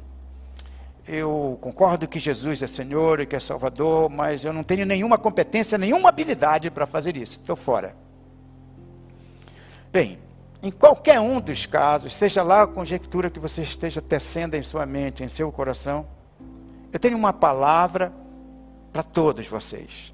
eu 1.12 1.58
concordo 1.60 2.08
que 2.08 2.20
Jesus 2.20 2.62
é 2.62 2.68
Senhor 2.68 3.20
e 3.20 3.26
que 3.26 3.36
é 3.36 3.40
Salvador, 3.40 4.10
mas 4.10 4.46
eu 4.46 4.54
não 4.54 4.64
tenho 4.64 4.86
nenhuma 4.86 5.18
competência, 5.18 5.76
nenhuma 5.76 6.10
habilidade 6.10 6.70
para 6.70 6.86
fazer 6.86 7.18
isso, 7.18 7.40
estou 7.40 7.56
fora. 7.56 7.96
Bem, 9.92 10.20
em 10.62 10.70
qualquer 10.70 11.20
um 11.20 11.42
dos 11.42 11.66
casos, 11.66 12.14
seja 12.14 12.44
lá 12.44 12.62
a 12.62 12.68
conjectura 12.68 13.32
que 13.32 13.40
você 13.40 13.64
esteja 13.64 14.00
tecendo 14.02 14.56
em 14.56 14.62
sua 14.62 14.86
mente, 14.86 15.24
em 15.24 15.28
seu 15.28 15.52
coração, 15.52 16.06
eu 16.94 17.00
tenho 17.00 17.18
uma 17.18 17.34
palavra 17.34 18.14
para 18.94 19.02
todos 19.02 19.48
vocês, 19.48 20.14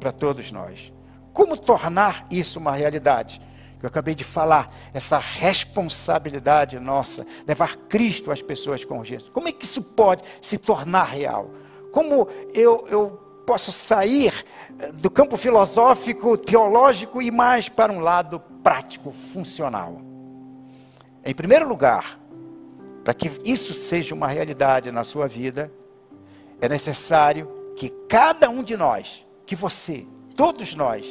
para 0.00 0.10
todos 0.10 0.50
nós. 0.50 0.92
Como 1.32 1.56
tornar 1.56 2.26
isso 2.28 2.58
uma 2.58 2.72
realidade? 2.74 3.40
Eu 3.84 3.88
acabei 3.88 4.14
de 4.14 4.24
falar, 4.24 4.74
essa 4.94 5.18
responsabilidade 5.18 6.80
nossa, 6.80 7.26
levar 7.46 7.76
Cristo 7.76 8.32
às 8.32 8.40
pessoas 8.40 8.82
com 8.82 9.04
Jesus. 9.04 9.30
Como 9.30 9.46
é 9.46 9.52
que 9.52 9.66
isso 9.66 9.82
pode 9.82 10.22
se 10.40 10.56
tornar 10.56 11.04
real? 11.04 11.50
Como 11.92 12.26
eu, 12.54 12.88
eu 12.88 13.10
posso 13.44 13.70
sair 13.70 14.42
eh, 14.78 14.90
do 14.90 15.10
campo 15.10 15.36
filosófico, 15.36 16.38
teológico 16.38 17.20
e 17.20 17.30
mais 17.30 17.68
para 17.68 17.92
um 17.92 17.98
lado 18.00 18.40
prático, 18.62 19.12
funcional? 19.12 20.00
Em 21.22 21.34
primeiro 21.34 21.68
lugar, 21.68 22.18
para 23.04 23.12
que 23.12 23.30
isso 23.44 23.74
seja 23.74 24.14
uma 24.14 24.28
realidade 24.28 24.90
na 24.90 25.04
sua 25.04 25.28
vida, 25.28 25.70
é 26.58 26.70
necessário 26.70 27.46
que 27.76 27.90
cada 28.08 28.48
um 28.48 28.62
de 28.62 28.78
nós, 28.78 29.26
que 29.44 29.54
você, 29.54 30.06
todos 30.34 30.74
nós, 30.74 31.04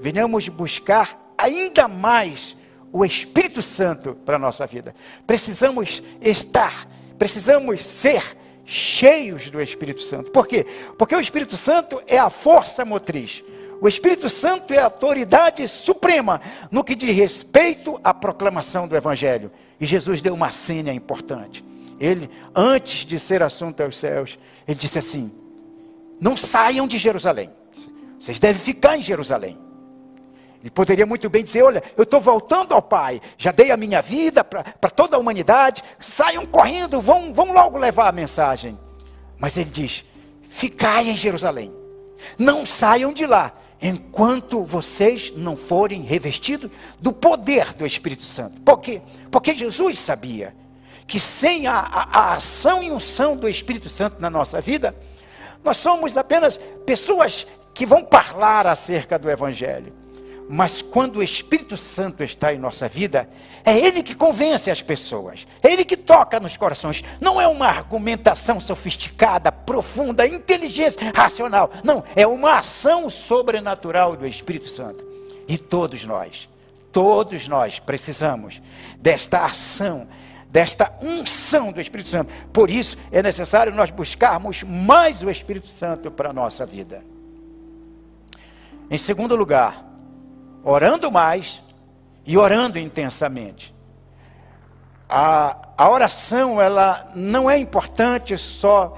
venhamos 0.00 0.48
buscar 0.48 1.25
ainda 1.36 1.88
mais 1.88 2.56
o 2.92 3.04
Espírito 3.04 3.60
Santo 3.60 4.14
para 4.24 4.36
a 4.36 4.38
nossa 4.38 4.66
vida. 4.66 4.94
Precisamos 5.26 6.02
estar, 6.20 6.88
precisamos 7.18 7.84
ser 7.84 8.36
cheios 8.64 9.50
do 9.50 9.60
Espírito 9.60 10.02
Santo. 10.02 10.30
Por 10.30 10.46
quê? 10.46 10.66
Porque 10.98 11.14
o 11.14 11.20
Espírito 11.20 11.56
Santo 11.56 12.02
é 12.06 12.18
a 12.18 12.30
força 12.30 12.84
motriz. 12.84 13.44
O 13.80 13.86
Espírito 13.86 14.28
Santo 14.28 14.72
é 14.72 14.78
a 14.78 14.84
autoridade 14.84 15.66
suprema 15.68 16.40
no 16.70 16.82
que 16.82 16.94
diz 16.94 17.14
respeito 17.14 18.00
à 18.02 18.14
proclamação 18.14 18.88
do 18.88 18.96
Evangelho. 18.96 19.50
E 19.78 19.86
Jesus 19.86 20.20
deu 20.22 20.34
uma 20.34 20.50
senha 20.50 20.92
importante. 20.92 21.64
Ele, 22.00 22.30
antes 22.54 23.04
de 23.04 23.18
ser 23.18 23.42
assunto 23.42 23.82
aos 23.82 23.96
céus, 23.96 24.38
ele 24.66 24.78
disse 24.78 24.98
assim: 24.98 25.30
Não 26.20 26.36
saiam 26.36 26.86
de 26.86 26.98
Jerusalém. 26.98 27.50
Vocês 28.18 28.38
devem 28.38 28.60
ficar 28.60 28.96
em 28.96 29.02
Jerusalém. 29.02 29.65
Ele 30.60 30.70
poderia 30.70 31.06
muito 31.06 31.28
bem 31.28 31.44
dizer: 31.44 31.62
Olha, 31.62 31.82
eu 31.96 32.02
estou 32.02 32.20
voltando 32.20 32.74
ao 32.74 32.82
Pai, 32.82 33.20
já 33.36 33.52
dei 33.52 33.70
a 33.70 33.76
minha 33.76 34.00
vida 34.00 34.42
para 34.42 34.90
toda 34.90 35.16
a 35.16 35.20
humanidade, 35.20 35.82
saiam 36.00 36.44
correndo, 36.44 37.00
vão, 37.00 37.32
vão 37.32 37.52
logo 37.52 37.78
levar 37.78 38.08
a 38.08 38.12
mensagem. 38.12 38.78
Mas 39.38 39.56
ele 39.56 39.70
diz: 39.70 40.04
Ficai 40.42 41.08
em 41.08 41.16
Jerusalém, 41.16 41.72
não 42.38 42.64
saiam 42.66 43.12
de 43.12 43.26
lá, 43.26 43.52
enquanto 43.80 44.64
vocês 44.64 45.32
não 45.36 45.56
forem 45.56 46.02
revestidos 46.02 46.70
do 46.98 47.12
poder 47.12 47.74
do 47.74 47.86
Espírito 47.86 48.24
Santo. 48.24 48.60
Por 48.62 48.80
quê? 48.80 49.02
Porque 49.30 49.54
Jesus 49.54 50.00
sabia 50.00 50.54
que 51.06 51.20
sem 51.20 51.68
a, 51.68 51.78
a, 51.78 52.18
a 52.18 52.32
ação 52.32 52.82
e 52.82 52.90
unção 52.90 53.36
do 53.36 53.48
Espírito 53.48 53.88
Santo 53.88 54.20
na 54.20 54.28
nossa 54.28 54.60
vida, 54.60 54.96
nós 55.62 55.76
somos 55.76 56.16
apenas 56.16 56.58
pessoas 56.84 57.46
que 57.72 57.86
vão 57.86 58.06
falar 58.10 58.66
acerca 58.66 59.18
do 59.18 59.30
Evangelho 59.30 60.05
mas 60.48 60.80
quando 60.80 61.16
o 61.16 61.22
Espírito 61.22 61.76
Santo 61.76 62.22
está 62.22 62.54
em 62.54 62.58
nossa 62.58 62.88
vida, 62.88 63.28
é 63.64 63.76
Ele 63.76 64.02
que 64.02 64.14
convence 64.14 64.70
as 64.70 64.80
pessoas, 64.80 65.46
é 65.62 65.72
Ele 65.72 65.84
que 65.84 65.96
toca 65.96 66.38
nos 66.38 66.56
corações. 66.56 67.02
Não 67.20 67.40
é 67.40 67.48
uma 67.48 67.66
argumentação 67.66 68.60
sofisticada, 68.60 69.50
profunda, 69.50 70.26
inteligência, 70.26 71.12
racional. 71.14 71.70
Não, 71.82 72.04
é 72.14 72.26
uma 72.26 72.58
ação 72.58 73.10
sobrenatural 73.10 74.16
do 74.16 74.26
Espírito 74.26 74.68
Santo. 74.68 75.04
E 75.48 75.58
todos 75.58 76.04
nós, 76.04 76.48
todos 76.92 77.48
nós 77.48 77.78
precisamos 77.80 78.62
desta 78.98 79.44
ação, 79.44 80.06
desta 80.48 80.92
unção 81.02 81.72
do 81.72 81.80
Espírito 81.80 82.08
Santo. 82.08 82.32
Por 82.52 82.70
isso 82.70 82.96
é 83.10 83.22
necessário 83.22 83.74
nós 83.74 83.90
buscarmos 83.90 84.62
mais 84.62 85.22
o 85.22 85.30
Espírito 85.30 85.68
Santo 85.68 86.10
para 86.10 86.30
a 86.30 86.32
nossa 86.32 86.64
vida. 86.64 87.02
Em 88.88 88.96
segundo 88.96 89.34
lugar, 89.34 89.85
orando 90.68 91.12
mais 91.12 91.62
e 92.26 92.36
orando 92.36 92.76
intensamente. 92.76 93.72
A, 95.08 95.56
a 95.78 95.88
oração, 95.88 96.60
ela 96.60 97.08
não 97.14 97.48
é 97.48 97.56
importante 97.56 98.36
só 98.36 98.96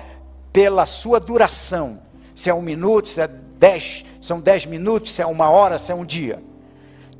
pela 0.50 0.86
sua 0.86 1.20
duração. 1.20 2.00
Se 2.34 2.48
é 2.48 2.54
um 2.54 2.62
minuto, 2.62 3.10
se 3.10 3.20
é 3.20 3.28
dez, 3.28 4.02
são 4.18 4.40
dez 4.40 4.64
minutos, 4.64 5.12
se 5.12 5.20
é 5.20 5.26
uma 5.26 5.50
hora, 5.50 5.76
se 5.76 5.92
é 5.92 5.94
um 5.94 6.06
dia. 6.06 6.42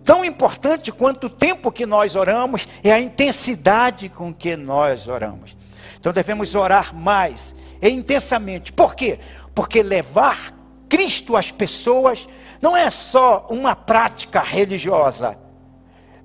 Tão 0.02 0.24
importante 0.24 0.90
quanto 0.90 1.26
o 1.26 1.30
tempo 1.30 1.70
que 1.70 1.84
nós 1.84 2.16
oramos 2.16 2.66
é 2.82 2.90
a 2.90 2.98
intensidade 2.98 4.08
com 4.08 4.32
que 4.32 4.56
nós 4.56 5.08
oramos. 5.08 5.54
Então 6.00 6.10
devemos 6.10 6.54
orar 6.54 6.94
mais 6.94 7.54
e 7.82 7.90
intensamente. 7.90 8.72
Por 8.72 8.94
quê? 8.94 9.20
Porque 9.54 9.82
levar 9.82 10.54
Cristo 10.88 11.36
às 11.36 11.50
pessoas 11.50 12.26
não 12.60 12.76
é 12.76 12.90
só 12.90 13.46
uma 13.50 13.74
prática 13.74 14.40
religiosa. 14.40 15.38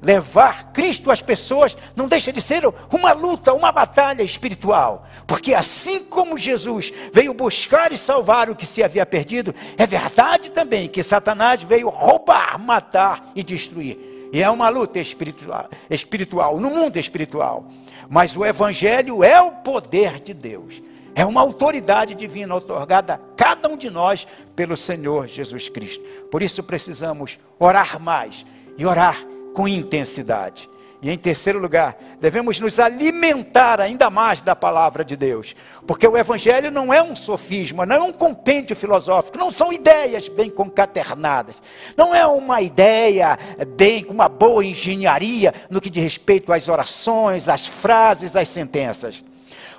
Levar 0.02 0.74
Cristo 0.74 1.10
às 1.10 1.22
pessoas 1.22 1.78
não 1.96 2.08
deixa 2.08 2.34
de 2.34 2.41
ser 2.41 2.63
uma 2.91 3.13
luta, 3.13 3.54
uma 3.54 3.72
batalha 3.72 4.22
espiritual. 4.22 5.08
Porque 5.26 5.54
assim 5.54 6.00
como 6.00 6.38
Jesus 6.38 6.91
veio 7.13 7.34
buscar 7.34 7.91
e 7.93 7.98
salvar 7.98 8.50
o 8.50 8.56
que 8.56 8.65
se 8.65 8.84
havia 8.84 9.06
perdido, 9.06 9.56
é 9.78 9.86
verdade 9.86 10.52
também 10.52 10.89
que 10.89 11.02
Satanás 11.02 11.63
veio 11.63 11.88
roubar, 11.88 12.60
matar 12.60 13.32
e 13.34 13.41
destruir. 13.41 14.30
E 14.34 14.43
é 14.43 14.50
uma 14.50 14.67
luta 14.67 15.00
espiritual, 15.00 15.69
espiritual 15.89 16.60
no 16.60 16.69
mundo 16.69 16.98
espiritual. 16.98 17.65
Mas 18.10 18.36
o 18.36 18.46
Evangelho 18.46 19.24
é 19.24 19.41
o 19.41 19.52
poder 19.52 20.19
de 20.19 20.34
Deus 20.34 20.82
é 21.15 21.26
uma 21.26 21.41
autoridade 21.41 22.15
divina 22.15 22.56
otorgada 22.56 23.13
a 23.13 23.19
cada 23.36 23.69
um 23.69 23.78
de 23.78 23.89
nós 23.89 24.28
pelo 24.56 24.76
Senhor 24.76 25.28
Jesus 25.28 25.69
Cristo. 25.69 26.04
Por 26.32 26.41
isso 26.41 26.63
precisamos 26.63 27.39
orar 27.60 27.99
mais 27.99 28.45
e 28.78 28.86
orar 28.86 29.23
com 29.54 29.67
intensidade. 29.67 30.69
E 31.04 31.12
em 31.12 31.17
terceiro 31.17 31.60
lugar, 31.60 31.97
devemos 32.21 32.62
nos 32.62 32.80
alimentar 32.80 33.82
ainda 33.82 34.10
mais 34.10 34.41
da 34.41 34.56
palavra 34.56 35.04
de 35.04 35.17
Deus, 35.17 35.54
porque 35.86 36.08
o 36.08 36.17
Evangelho 36.17 36.71
não 36.71 36.93
é 36.93 37.04
um 37.04 37.13
sofisma, 37.13 37.86
não 37.86 37.95
é 37.97 38.02
um 38.02 38.13
compêndio 38.13 38.73
filosófico, 38.73 39.38
não 39.38 39.52
são 39.52 39.73
ideias 39.73 40.30
bem 40.30 40.49
concaternadas, 40.49 41.62
não 41.97 42.15
é 42.15 42.26
uma 42.26 42.62
ideia 42.62 43.38
bem 43.76 44.02
com 44.02 44.13
uma 44.13 44.30
boa 44.30 44.63
engenharia 44.63 45.54
no 45.69 45.82
que 45.82 45.89
diz 45.89 46.02
respeito 46.02 46.54
às 46.54 46.69
orações, 46.69 47.49
às 47.49 47.67
frases, 47.67 48.38
às 48.38 48.47
sentenças. 48.47 49.26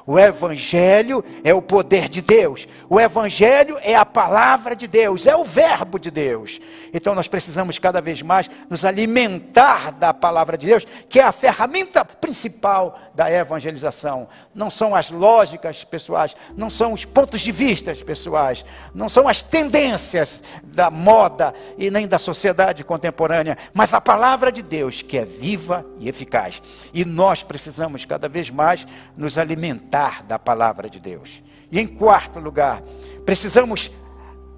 O 0.06 0.18
Evangelho 0.18 1.24
é 1.42 1.54
o 1.54 1.62
poder 1.62 2.10
de 2.10 2.20
Deus. 2.20 2.68
O 2.90 3.00
Evangelho 3.00 3.78
é 3.80 3.94
a 3.94 4.04
palavra 4.04 4.76
de 4.76 4.86
Deus, 4.86 5.26
é 5.26 5.34
o 5.34 5.44
Verbo 5.44 5.98
de 5.98 6.10
Deus. 6.10 6.60
Então 6.92 7.14
nós 7.14 7.26
precisamos 7.26 7.78
cada 7.78 8.02
vez 8.02 8.20
mais 8.20 8.50
nos 8.68 8.84
alimentar 8.84 9.92
da 9.92 10.12
palavra 10.12 10.58
de 10.58 10.66
Deus, 10.66 10.86
que 11.08 11.18
é 11.18 11.22
a 11.22 11.32
ferramenta 11.32 12.04
principal 12.04 12.98
da 13.14 13.30
evangelização. 13.30 14.28
Não 14.54 14.68
são 14.68 14.94
as 14.94 15.10
lógicas 15.10 15.84
pessoais, 15.84 16.36
não 16.54 16.68
são 16.68 16.92
os 16.92 17.06
pontos 17.06 17.40
de 17.40 17.50
vista 17.50 17.94
pessoais, 17.94 18.62
não 18.94 19.08
são 19.08 19.26
as 19.26 19.40
tendências 19.40 20.42
da 20.62 20.90
moda 20.90 21.54
e 21.78 21.90
nem 21.90 22.06
da 22.06 22.18
sociedade 22.18 22.84
contemporânea, 22.84 23.56
mas 23.72 23.94
a 23.94 24.00
palavra 24.00 24.52
de 24.52 24.62
Deus, 24.62 25.00
que 25.00 25.16
é 25.16 25.24
viva 25.24 25.86
e 25.98 26.10
eficaz. 26.10 26.60
E 26.92 27.06
nós 27.06 27.42
precisamos 27.42 28.04
cada 28.04 28.28
vez 28.28 28.50
mais 28.50 28.86
nos 29.16 29.38
alimentar 29.38 29.93
alimentar 29.94 30.24
da 30.24 30.38
palavra 30.38 30.90
de 30.90 30.98
Deus. 30.98 31.42
E 31.70 31.78
em 31.78 31.86
quarto 31.86 32.38
lugar, 32.38 32.82
precisamos 33.24 33.90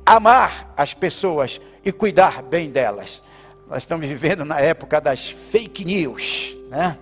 amar 0.04 0.72
as 0.76 0.94
pessoas 0.94 1.60
e 1.84 1.92
cuidar 1.92 2.42
bem 2.42 2.70
delas. 2.70 3.22
Nós 3.68 3.82
estamos 3.82 4.06
vivendo 4.06 4.44
na 4.44 4.60
época 4.60 5.00
das 5.00 5.28
fake 5.28 5.84
news, 5.84 6.56
né? 6.68 6.96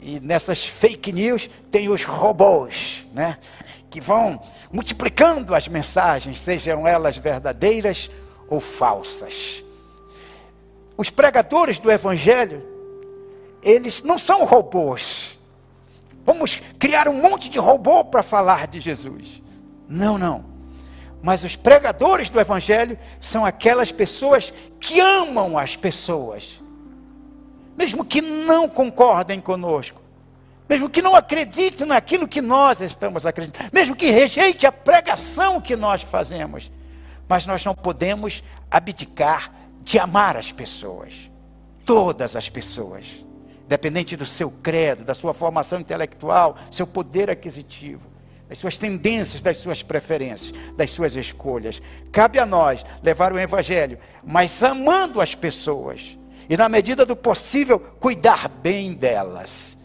E 0.00 0.20
nessas 0.20 0.64
fake 0.64 1.12
news 1.12 1.50
tem 1.70 1.88
os 1.88 2.04
robôs, 2.04 3.06
né? 3.12 3.38
Que 3.90 4.00
vão 4.00 4.40
multiplicando 4.70 5.54
as 5.54 5.68
mensagens, 5.68 6.38
sejam 6.38 6.86
elas 6.86 7.16
verdadeiras 7.16 8.10
ou 8.48 8.60
falsas. 8.60 9.64
Os 10.96 11.10
pregadores 11.10 11.78
do 11.78 11.90
evangelho, 11.90 12.62
eles 13.62 14.02
não 14.02 14.18
são 14.18 14.44
robôs. 14.44 15.35
Vamos 16.26 16.60
criar 16.76 17.08
um 17.08 17.12
monte 17.12 17.48
de 17.48 17.60
robô 17.60 18.04
para 18.04 18.20
falar 18.20 18.66
de 18.66 18.80
Jesus. 18.80 19.40
Não, 19.88 20.18
não. 20.18 20.44
Mas 21.22 21.44
os 21.44 21.54
pregadores 21.54 22.28
do 22.28 22.40
Evangelho 22.40 22.98
são 23.20 23.44
aquelas 23.44 23.92
pessoas 23.92 24.52
que 24.80 24.98
amam 25.00 25.56
as 25.56 25.76
pessoas, 25.76 26.60
mesmo 27.76 28.04
que 28.04 28.20
não 28.20 28.68
concordem 28.68 29.40
conosco, 29.40 30.02
mesmo 30.68 30.90
que 30.90 31.00
não 31.00 31.14
acreditem 31.14 31.86
naquilo 31.86 32.26
que 32.26 32.42
nós 32.42 32.80
estamos 32.80 33.24
acreditando, 33.24 33.70
mesmo 33.72 33.94
que 33.94 34.10
rejeite 34.10 34.66
a 34.66 34.72
pregação 34.72 35.60
que 35.60 35.76
nós 35.76 36.02
fazemos. 36.02 36.72
Mas 37.28 37.46
nós 37.46 37.64
não 37.64 37.74
podemos 37.74 38.42
abdicar 38.68 39.52
de 39.80 39.96
amar 39.96 40.36
as 40.36 40.50
pessoas, 40.50 41.30
todas 41.84 42.34
as 42.34 42.48
pessoas 42.48 43.25
dependente 43.66 44.16
do 44.16 44.26
seu 44.26 44.50
credo, 44.50 45.04
da 45.04 45.14
sua 45.14 45.34
formação 45.34 45.80
intelectual, 45.80 46.56
seu 46.70 46.86
poder 46.86 47.30
aquisitivo. 47.30 48.16
das 48.48 48.58
suas 48.58 48.78
tendências, 48.78 49.42
das 49.42 49.58
suas 49.58 49.82
preferências, 49.82 50.56
das 50.76 50.92
suas 50.92 51.16
escolhas. 51.16 51.82
Cabe 52.12 52.38
a 52.38 52.46
nós 52.46 52.84
levar 53.02 53.32
o 53.32 53.38
Evangelho, 53.40 53.98
mas 54.24 54.62
amando 54.62 55.20
as 55.20 55.34
pessoas 55.34 56.16
e, 56.48 56.56
na 56.56 56.68
medida 56.68 57.04
do 57.04 57.16
possível, 57.16 57.80
cuidar 57.80 58.48
bem 58.48 58.92
delas. 58.92 59.76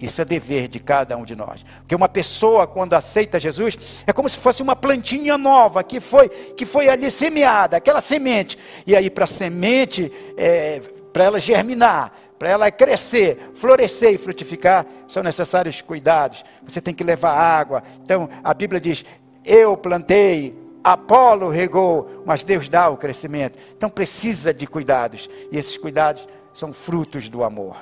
Isso 0.00 0.22
é 0.22 0.24
dever 0.24 0.66
de 0.66 0.80
cada 0.80 1.14
um 1.14 1.24
de 1.24 1.36
nós. 1.36 1.62
Porque 1.80 1.94
uma 1.94 2.08
pessoa, 2.08 2.66
quando 2.66 2.94
aceita 2.94 3.38
Jesus, 3.38 3.78
é 4.06 4.12
como 4.12 4.30
se 4.30 4.38
fosse 4.38 4.62
uma 4.62 4.74
plantinha 4.74 5.36
nova 5.36 5.84
que 5.84 6.00
foi, 6.00 6.30
que 6.30 6.64
foi 6.64 6.88
ali 6.88 7.10
semeada, 7.10 7.76
aquela 7.76 8.00
semente. 8.00 8.58
E 8.86 8.96
aí, 8.96 9.10
para 9.10 9.24
a 9.24 9.26
semente, 9.26 10.10
é, 10.38 10.80
para 11.12 11.24
ela 11.24 11.40
germinar, 11.40 12.12
para 12.38 12.48
ela 12.48 12.70
crescer, 12.70 13.50
florescer 13.54 14.14
e 14.14 14.18
frutificar, 14.18 14.86
são 15.06 15.22
necessários 15.22 15.80
cuidados. 15.80 16.44
Você 16.66 16.80
tem 16.80 16.94
que 16.94 17.04
levar 17.04 17.32
água. 17.32 17.82
Então, 18.02 18.28
a 18.42 18.54
Bíblia 18.54 18.80
diz: 18.80 19.04
Eu 19.44 19.76
plantei, 19.76 20.56
Apolo 20.82 21.50
regou, 21.50 22.22
mas 22.24 22.42
Deus 22.42 22.68
dá 22.68 22.88
o 22.88 22.96
crescimento. 22.96 23.58
Então, 23.76 23.90
precisa 23.90 24.54
de 24.54 24.66
cuidados. 24.66 25.28
E 25.52 25.58
esses 25.58 25.76
cuidados 25.76 26.26
são 26.52 26.72
frutos 26.72 27.28
do 27.28 27.44
amor. 27.44 27.76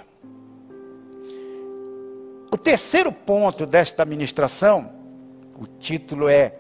O 2.51 2.57
terceiro 2.57 3.12
ponto 3.12 3.67
desta 3.67 4.05
ministração, 4.05 4.91
o 5.57 5.67
título 5.67 6.29
é 6.29 6.55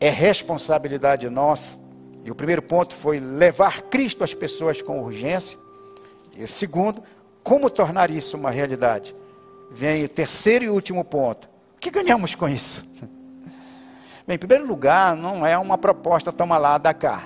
É 0.00 0.10
responsabilidade 0.10 1.28
nossa. 1.30 1.78
E 2.24 2.30
o 2.30 2.34
primeiro 2.34 2.62
ponto 2.62 2.94
foi 2.94 3.20
levar 3.20 3.82
Cristo 3.82 4.24
às 4.24 4.32
pessoas 4.32 4.80
com 4.80 5.00
urgência. 5.00 5.58
E 6.36 6.46
segundo, 6.46 7.02
como 7.42 7.70
tornar 7.70 8.10
isso 8.10 8.36
uma 8.36 8.50
realidade? 8.50 9.14
Vem 9.70 10.04
o 10.04 10.08
terceiro 10.08 10.64
e 10.64 10.70
último 10.70 11.04
ponto. 11.04 11.48
O 11.76 11.80
que 11.80 11.90
ganhamos 11.90 12.34
com 12.34 12.48
isso? 12.48 12.84
Bem, 14.26 14.36
em 14.36 14.38
primeiro 14.38 14.66
lugar, 14.66 15.14
não 15.14 15.46
é 15.46 15.56
uma 15.58 15.76
proposta 15.76 16.32
toma 16.32 16.56
lá 16.56 16.78
da 16.78 16.94
cá. 16.94 17.24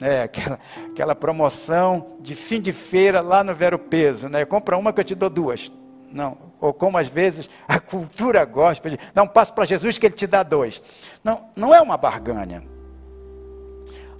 É, 0.00 0.22
aquela, 0.22 0.58
aquela 0.90 1.14
promoção 1.14 2.16
de 2.20 2.34
fim 2.34 2.60
de 2.60 2.72
feira 2.72 3.20
lá 3.20 3.44
no 3.44 3.54
Vero 3.54 3.78
Peso, 3.78 4.28
né? 4.28 4.44
Compra 4.44 4.76
uma 4.76 4.92
que 4.92 5.00
eu 5.00 5.04
te 5.04 5.14
dou 5.14 5.30
duas. 5.30 5.70
Não, 6.10 6.36
ou 6.60 6.72
como 6.72 6.98
às 6.98 7.08
vezes 7.08 7.48
a 7.68 7.78
cultura 7.78 8.44
gosta 8.44 8.90
de 8.90 8.98
dá 9.12 9.22
um 9.22 9.28
passo 9.28 9.52
para 9.52 9.64
Jesus 9.64 9.98
que 9.98 10.06
ele 10.06 10.14
te 10.14 10.26
dá 10.26 10.42
dois. 10.42 10.82
Não, 11.22 11.44
não 11.54 11.74
é 11.74 11.80
uma 11.80 11.96
barganha. 11.96 12.64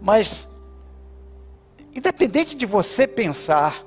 Mas 0.00 0.48
Independente 1.94 2.57
de 2.57 2.66
você 2.66 3.07
pensar, 3.07 3.85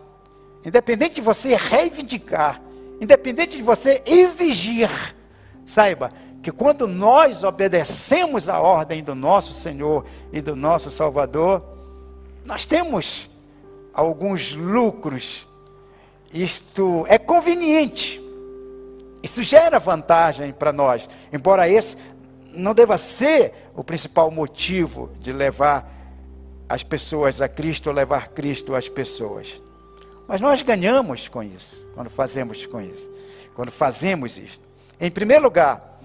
independente 0.65 1.15
de 1.15 1.21
você 1.21 1.55
reivindicar, 1.55 2.61
independente 3.01 3.57
de 3.57 3.63
você 3.63 4.01
exigir, 4.05 4.89
saiba 5.65 6.11
que 6.41 6.51
quando 6.51 6.87
nós 6.87 7.43
obedecemos 7.43 8.47
a 8.47 8.61
ordem 8.61 9.03
do 9.03 9.13
nosso 9.13 9.53
Senhor 9.53 10.05
e 10.31 10.39
do 10.39 10.55
nosso 10.55 10.89
Salvador, 10.89 11.61
nós 12.45 12.65
temos 12.65 13.29
alguns 13.93 14.55
lucros. 14.55 15.45
Isto 16.31 17.05
é 17.09 17.17
conveniente. 17.17 18.21
Isso 19.21 19.43
gera 19.43 19.79
vantagem 19.79 20.53
para 20.53 20.71
nós, 20.71 21.09
embora 21.33 21.67
esse 21.67 21.97
não 22.53 22.73
deva 22.73 22.97
ser 22.97 23.69
o 23.75 23.83
principal 23.83 24.31
motivo 24.31 25.11
de 25.19 25.33
levar 25.33 25.96
as 26.69 26.83
pessoas 26.83 27.41
a 27.41 27.47
Cristo, 27.47 27.91
levar 27.91 28.29
Cristo 28.29 28.75
às 28.75 28.89
pessoas. 28.89 29.61
Mas 30.27 30.41
nós 30.41 30.61
ganhamos 30.61 31.27
com 31.27 31.41
isso, 31.41 31.85
quando 31.95 32.09
fazemos 32.09 32.65
com 32.65 32.81
isso, 32.81 33.09
quando 33.55 33.71
fazemos 33.71 34.37
isso. 34.37 34.59
Em 34.99 35.09
primeiro 35.09 35.43
lugar, 35.43 35.97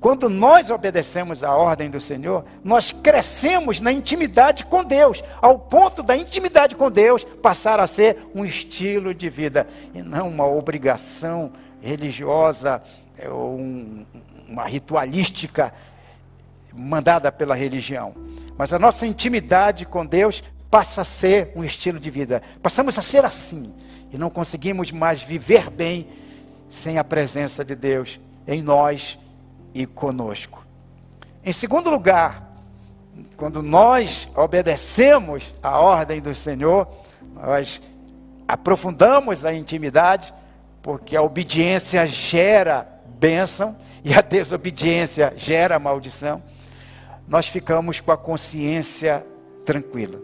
quando 0.00 0.28
nós 0.28 0.70
obedecemos 0.70 1.42
à 1.42 1.54
ordem 1.54 1.90
do 1.90 2.00
Senhor, 2.00 2.44
nós 2.62 2.92
crescemos 2.92 3.80
na 3.80 3.90
intimidade 3.90 4.64
com 4.64 4.84
Deus, 4.84 5.22
ao 5.40 5.58
ponto 5.58 6.02
da 6.02 6.16
intimidade 6.16 6.76
com 6.76 6.90
Deus 6.90 7.24
passar 7.24 7.80
a 7.80 7.86
ser 7.86 8.18
um 8.34 8.44
estilo 8.44 9.12
de 9.12 9.28
vida 9.28 9.66
e 9.94 10.02
não 10.02 10.28
uma 10.28 10.46
obrigação 10.46 11.52
religiosa 11.80 12.82
ou 13.28 13.56
um, 13.56 14.06
uma 14.48 14.64
ritualística 14.64 15.72
mandada 16.76 17.32
pela 17.32 17.54
religião. 17.54 18.14
Mas 18.56 18.72
a 18.72 18.78
nossa 18.78 19.06
intimidade 19.06 19.84
com 19.84 20.04
Deus 20.04 20.42
passa 20.70 21.02
a 21.02 21.04
ser 21.04 21.52
um 21.54 21.64
estilo 21.64 21.98
de 21.98 22.10
vida. 22.10 22.42
Passamos 22.62 22.98
a 22.98 23.02
ser 23.02 23.24
assim. 23.24 23.72
E 24.12 24.18
não 24.18 24.30
conseguimos 24.30 24.90
mais 24.90 25.22
viver 25.22 25.70
bem 25.70 26.08
sem 26.68 26.98
a 26.98 27.04
presença 27.04 27.64
de 27.64 27.74
Deus 27.74 28.20
em 28.46 28.62
nós 28.62 29.18
e 29.74 29.86
conosco. 29.86 30.64
Em 31.44 31.52
segundo 31.52 31.90
lugar, 31.90 32.42
quando 33.36 33.62
nós 33.62 34.28
obedecemos 34.34 35.54
a 35.62 35.78
ordem 35.78 36.20
do 36.20 36.34
Senhor, 36.34 36.88
nós 37.34 37.80
aprofundamos 38.48 39.44
a 39.44 39.52
intimidade, 39.52 40.32
porque 40.82 41.16
a 41.16 41.22
obediência 41.22 42.06
gera 42.06 42.86
bênção 43.18 43.76
e 44.04 44.14
a 44.14 44.20
desobediência 44.20 45.32
gera 45.36 45.78
maldição 45.78 46.42
nós 47.28 47.48
ficamos 47.48 48.00
com 48.00 48.12
a 48.12 48.16
consciência 48.16 49.26
tranquila. 49.64 50.20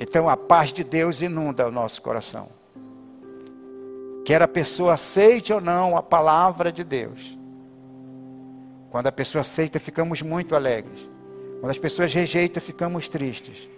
Então 0.00 0.28
a 0.28 0.36
paz 0.36 0.72
de 0.72 0.82
Deus 0.82 1.20
inunda 1.22 1.66
o 1.66 1.70
nosso 1.70 2.00
coração. 2.00 2.48
Quer 4.24 4.42
a 4.42 4.48
pessoa 4.48 4.94
aceite 4.94 5.52
ou 5.52 5.60
não 5.60 5.96
a 5.96 6.02
palavra 6.02 6.72
de 6.72 6.82
Deus. 6.82 7.38
Quando 8.90 9.06
a 9.06 9.12
pessoa 9.12 9.42
aceita, 9.42 9.78
ficamos 9.78 10.22
muito 10.22 10.54
alegres. 10.54 11.08
Quando 11.60 11.70
as 11.70 11.78
pessoas 11.78 12.12
rejeitam, 12.12 12.62
ficamos 12.62 13.08
tristes. 13.08 13.68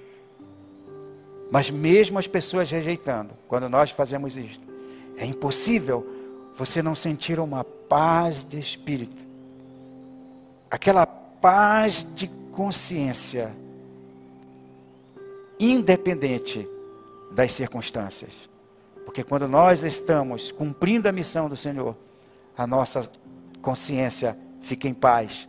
Mas 1.51 1.71
mesmo 1.71 2.19
as 2.19 2.27
pessoas 2.27 2.71
rejeitando, 2.71 3.31
quando 3.47 3.69
nós 3.69 3.91
fazemos 3.91 4.37
isto, 4.37 4.67
é 5.17 5.25
impossível 5.25 6.07
você 6.57 6.83
não 6.83 6.95
sentir 6.95 7.41
uma 7.41 7.65
paz 7.65 8.45
de 8.45 8.59
espírito 8.59 9.28
aquela 10.71 11.07
paz 11.07 12.07
de 12.15 12.29
consciência, 12.53 13.55
independente 15.59 16.69
das 17.31 17.53
circunstâncias. 17.53 18.49
Porque 19.05 19.25
quando 19.25 19.49
nós 19.49 19.83
estamos 19.83 20.53
cumprindo 20.53 21.09
a 21.09 21.13
missão 21.13 21.49
do 21.49 21.57
Senhor, 21.57 21.97
a 22.57 22.67
nossa 22.67 23.11
consciência 23.63 24.37
fica 24.61 24.87
em 24.89 24.95
paz, 24.95 25.49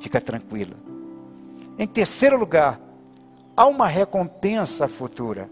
fica 0.00 0.20
tranquila. 0.20 0.76
Em 1.78 1.86
terceiro 1.86 2.38
lugar, 2.38 2.80
há 3.56 3.66
uma 3.66 3.86
recompensa 3.86 4.88
futura. 4.88 5.50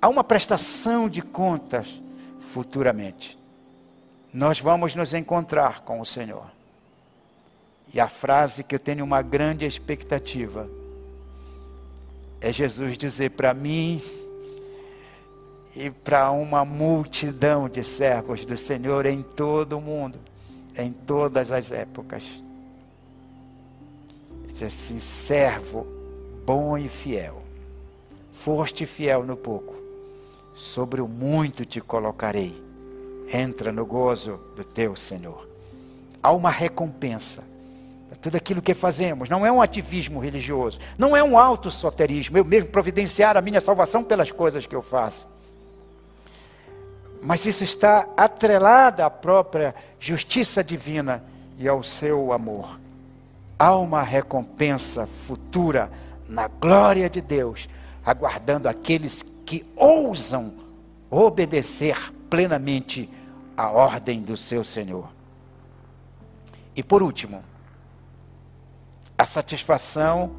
Há 0.00 0.08
uma 0.08 0.24
prestação 0.24 1.08
de 1.08 1.22
contas 1.22 2.02
futuramente. 2.38 3.38
Nós 4.32 4.60
vamos 4.60 4.94
nos 4.94 5.14
encontrar 5.14 5.80
com 5.80 6.00
o 6.00 6.04
Senhor. 6.04 6.50
E 7.92 8.00
a 8.00 8.08
frase 8.08 8.64
que 8.64 8.74
eu 8.74 8.78
tenho 8.78 9.04
uma 9.04 9.22
grande 9.22 9.66
expectativa 9.66 10.68
é 12.40 12.52
Jesus 12.52 12.98
dizer 12.98 13.30
para 13.30 13.54
mim 13.54 14.02
e 15.74 15.90
para 15.90 16.30
uma 16.30 16.64
multidão 16.64 17.68
de 17.68 17.82
servos 17.82 18.44
do 18.44 18.56
Senhor 18.56 19.06
em 19.06 19.22
todo 19.22 19.78
o 19.78 19.80
mundo, 19.80 20.18
em 20.76 20.92
todas 20.92 21.50
as 21.50 21.72
épocas. 21.72 22.42
Diz 24.52 24.62
assim: 24.62 25.00
servo 25.00 25.86
bom 26.44 26.76
e 26.76 26.88
fiel, 26.88 27.42
foste 28.30 28.86
fiel 28.86 29.24
no 29.24 29.36
pouco, 29.36 29.74
sobre 30.52 31.00
o 31.00 31.08
muito 31.08 31.64
te 31.64 31.80
colocarei. 31.80 32.62
Entra 33.32 33.72
no 33.72 33.86
gozo 33.86 34.38
do 34.54 34.62
teu 34.62 34.94
Senhor. 34.94 35.48
Há 36.22 36.30
uma 36.30 36.50
recompensa 36.50 37.42
tudo 38.20 38.36
aquilo 38.36 38.62
que 38.62 38.74
fazemos. 38.74 39.28
Não 39.28 39.44
é 39.44 39.52
um 39.52 39.60
ativismo 39.60 40.20
religioso, 40.20 40.78
não 40.98 41.16
é 41.16 41.22
um 41.22 41.38
autossoterismo, 41.38 42.38
eu 42.38 42.44
mesmo 42.44 42.70
providenciar 42.70 43.36
a 43.36 43.40
minha 43.40 43.60
salvação 43.60 44.02
pelas 44.02 44.30
coisas 44.30 44.66
que 44.66 44.74
eu 44.74 44.82
faço. 44.82 45.28
Mas 47.22 47.46
isso 47.46 47.64
está 47.64 48.06
atrelado 48.16 49.02
à 49.02 49.08
própria 49.08 49.74
justiça 49.98 50.62
divina 50.62 51.24
e 51.58 51.66
ao 51.66 51.82
seu 51.82 52.32
amor. 52.32 52.78
Há 53.58 53.76
uma 53.76 54.02
recompensa 54.02 55.08
futura 55.26 55.90
na 56.28 56.48
glória 56.48 57.08
de 57.08 57.20
Deus, 57.20 57.68
aguardando 58.04 58.68
aqueles 58.68 59.24
que 59.46 59.64
ousam 59.76 60.52
obedecer 61.10 62.12
plenamente 62.28 63.08
à 63.56 63.70
ordem 63.70 64.20
do 64.20 64.36
seu 64.36 64.64
Senhor. 64.64 65.08
E 66.76 66.82
por 66.82 67.02
último, 67.02 67.42
a 69.16 69.26
satisfação 69.26 70.36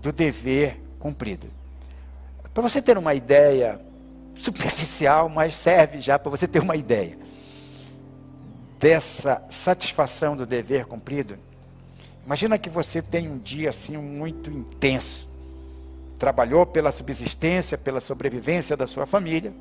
do 0.00 0.12
dever 0.12 0.80
cumprido. 0.98 1.48
Para 2.52 2.62
você 2.62 2.80
ter 2.80 2.96
uma 2.96 3.14
ideia 3.14 3.80
superficial, 4.34 5.28
mas 5.28 5.54
serve 5.54 5.98
já 5.98 6.18
para 6.18 6.30
você 6.30 6.46
ter 6.46 6.60
uma 6.60 6.76
ideia. 6.76 7.18
dessa 8.78 9.42
satisfação 9.48 10.36
do 10.36 10.44
dever 10.44 10.84
cumprido, 10.84 11.38
imagina 12.26 12.58
que 12.58 12.68
você 12.68 13.00
tem 13.00 13.26
um 13.26 13.38
dia 13.38 13.70
assim 13.70 13.96
muito 13.96 14.50
intenso. 14.50 15.26
Trabalhou 16.18 16.66
pela 16.66 16.92
subsistência, 16.92 17.78
pela 17.78 18.00
sobrevivência 18.00 18.76
da 18.76 18.86
sua 18.86 19.06
família 19.06 19.52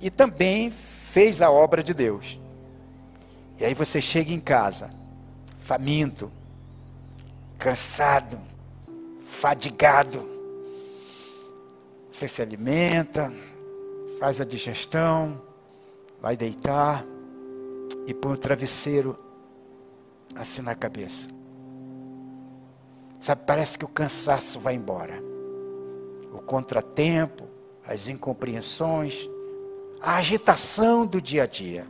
e 0.00 0.10
também 0.10 0.70
fez 0.70 1.40
a 1.40 1.50
obra 1.50 1.82
de 1.82 1.94
Deus. 1.94 2.38
E 3.58 3.64
aí 3.64 3.74
você 3.74 4.00
chega 4.00 4.32
em 4.32 4.40
casa, 4.40 4.90
faminto, 5.60 6.30
cansado, 7.62 8.40
fadigado. 9.24 10.28
Você 12.10 12.26
se 12.26 12.42
alimenta, 12.42 13.32
faz 14.18 14.40
a 14.40 14.44
digestão, 14.44 15.40
vai 16.20 16.36
deitar 16.36 17.04
e 18.04 18.12
põe 18.12 18.32
o 18.32 18.36
travesseiro 18.36 19.16
assim 20.34 20.60
na 20.60 20.74
cabeça. 20.74 21.28
Sabe, 23.20 23.42
parece 23.46 23.78
que 23.78 23.84
o 23.84 23.88
cansaço 23.88 24.58
vai 24.58 24.74
embora. 24.74 25.22
O 26.34 26.40
contratempo, 26.40 27.48
as 27.86 28.08
incompreensões, 28.08 29.30
a 30.00 30.16
agitação 30.16 31.06
do 31.06 31.22
dia 31.22 31.44
a 31.44 31.46
dia. 31.46 31.86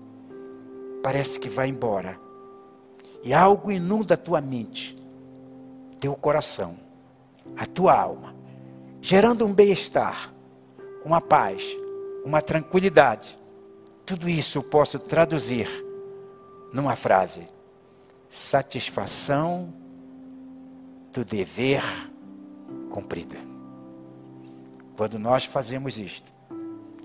Parece 1.03 1.41
que 1.41 1.49
vai 1.49 1.69
embora. 1.69 2.21
E 3.25 3.33
algo 3.33 3.73
inunda 3.73 4.13
a 4.13 4.19
tua 4.19 4.43
mente, 4.43 5.02
teu 6.03 6.17
coração, 6.17 6.77
a 7.57 7.65
tua 7.65 7.97
alma, 7.97 8.35
gerando 9.01 9.47
um 9.47 9.55
bem-estar, 9.55 10.35
uma 11.05 11.21
paz, 11.21 11.63
uma 12.25 12.43
tranquilidade. 12.43 13.39
Tudo 14.05 14.29
isso 14.29 14.59
eu 14.59 14.65
posso 14.65 14.99
traduzir 14.99 15.69
numa 16.73 16.97
frase: 16.97 17.47
satisfação 18.29 19.73
do 21.13 21.25
dever 21.25 21.85
cumprido. 22.91 23.37
Quando 24.97 25.21
nós 25.21 25.45
fazemos 25.45 25.99
isto, 25.99 26.33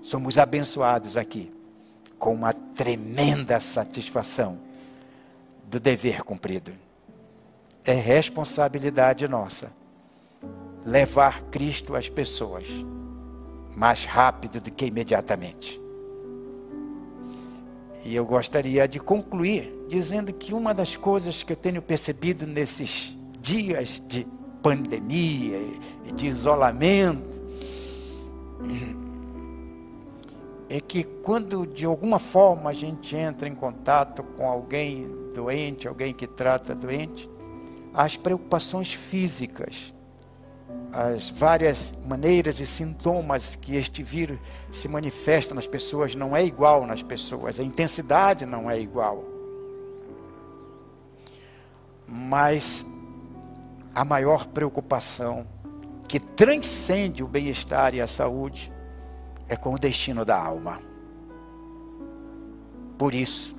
somos 0.02 0.38
abençoados 0.38 1.16
aqui 1.16 1.52
com 2.18 2.34
uma 2.34 2.52
tremenda 2.52 3.60
satisfação 3.60 4.58
do 5.62 5.78
dever 5.78 6.24
cumprido. 6.24 6.87
É 7.88 7.94
responsabilidade 7.94 9.26
nossa 9.26 9.72
levar 10.84 11.44
Cristo 11.44 11.96
às 11.96 12.06
pessoas 12.06 12.66
mais 13.74 14.04
rápido 14.04 14.60
do 14.60 14.70
que 14.70 14.84
imediatamente. 14.84 15.80
E 18.04 18.14
eu 18.14 18.26
gostaria 18.26 18.86
de 18.86 19.00
concluir 19.00 19.74
dizendo 19.88 20.34
que 20.34 20.52
uma 20.52 20.74
das 20.74 20.96
coisas 20.96 21.42
que 21.42 21.54
eu 21.54 21.56
tenho 21.56 21.80
percebido 21.80 22.46
nesses 22.46 23.16
dias 23.40 24.02
de 24.06 24.26
pandemia 24.62 25.58
e 26.04 26.12
de 26.12 26.26
isolamento 26.26 27.40
é 30.68 30.78
que 30.78 31.04
quando 31.04 31.66
de 31.66 31.86
alguma 31.86 32.18
forma 32.18 32.68
a 32.68 32.74
gente 32.74 33.16
entra 33.16 33.48
em 33.48 33.54
contato 33.54 34.22
com 34.22 34.46
alguém 34.46 35.08
doente, 35.32 35.88
alguém 35.88 36.12
que 36.12 36.26
trata 36.26 36.74
doente, 36.74 37.30
as 37.94 38.16
preocupações 38.16 38.92
físicas 38.92 39.92
as 40.92 41.30
várias 41.30 41.94
maneiras 42.06 42.60
e 42.60 42.66
sintomas 42.66 43.56
que 43.56 43.76
este 43.76 44.02
vírus 44.02 44.38
se 44.70 44.88
manifesta 44.88 45.54
nas 45.54 45.66
pessoas 45.66 46.14
não 46.14 46.36
é 46.36 46.44
igual 46.44 46.86
nas 46.86 47.02
pessoas, 47.02 47.60
a 47.60 47.62
intensidade 47.62 48.46
não 48.46 48.70
é 48.70 48.80
igual. 48.80 49.24
Mas 52.06 52.86
a 53.94 54.04
maior 54.04 54.46
preocupação 54.46 55.46
que 56.08 56.18
transcende 56.18 57.22
o 57.22 57.28
bem-estar 57.28 57.94
e 57.94 58.00
a 58.00 58.06
saúde 58.06 58.72
é 59.46 59.56
com 59.56 59.74
o 59.74 59.78
destino 59.78 60.24
da 60.24 60.42
alma. 60.42 60.80
Por 62.96 63.14
isso, 63.14 63.54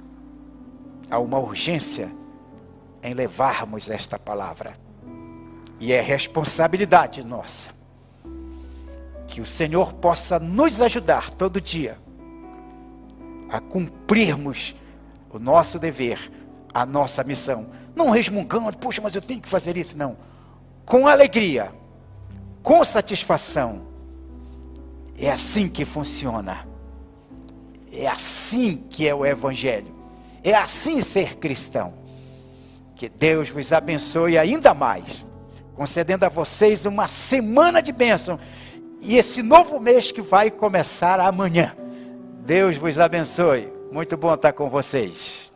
há 1.10 1.20
uma 1.20 1.38
urgência 1.38 2.12
em 3.02 3.14
levarmos 3.14 3.90
esta 3.90 4.18
palavra 4.20 4.76
e 5.80 5.94
é 5.94 6.02
responsabilidade 6.02 7.24
nossa. 7.24 7.70
Que 9.28 9.40
o 9.42 9.46
Senhor 9.46 9.94
possa 9.94 10.40
nos 10.40 10.82
ajudar 10.82 11.32
todo 11.32 11.62
dia 11.62 11.98
a 13.50 13.60
cumprirmos 13.60 14.76
o 15.30 15.40
nosso 15.40 15.80
dever, 15.80 16.32
a 16.74 16.86
nossa 16.86 17.24
missão. 17.24 17.68
Não 17.96 18.10
resmungando, 18.10 18.78
puxa, 18.78 19.02
mas 19.02 19.16
eu 19.16 19.22
tenho 19.22 19.42
que 19.42 19.50
fazer 19.50 19.78
isso. 19.78 19.98
Não. 19.98 20.18
Com 20.86 21.08
alegria, 21.08 21.72
com 22.62 22.84
satisfação. 22.84 23.88
É 25.18 25.32
assim 25.32 25.68
que 25.68 25.86
funciona. 25.86 26.68
É 27.92 28.08
assim 28.08 28.84
que 28.90 29.08
é 29.08 29.14
o 29.14 29.26
Evangelho. 29.26 29.94
É 30.44 30.54
assim 30.54 31.02
ser 31.02 31.38
cristão. 31.38 31.94
Que 33.00 33.08
Deus 33.08 33.48
vos 33.48 33.72
abençoe 33.72 34.38
ainda 34.38 34.74
mais 34.74 35.26
concedendo 35.74 36.26
a 36.26 36.30
vocês 36.30 36.86
uma 36.86 37.08
semana 37.08 37.82
de 37.82 37.94
bênção. 37.94 38.38
E 39.00 39.16
esse 39.16 39.42
novo 39.42 39.80
mês 39.80 40.12
que 40.12 40.22
vai 40.22 40.52
começar 40.52 41.18
amanhã. 41.22 41.74
Deus 42.42 42.76
vos 42.76 43.00
abençoe. 43.00 43.72
Muito 43.90 44.18
bom 44.18 44.34
estar 44.34 44.52
com 44.52 44.70
vocês. 44.70 45.49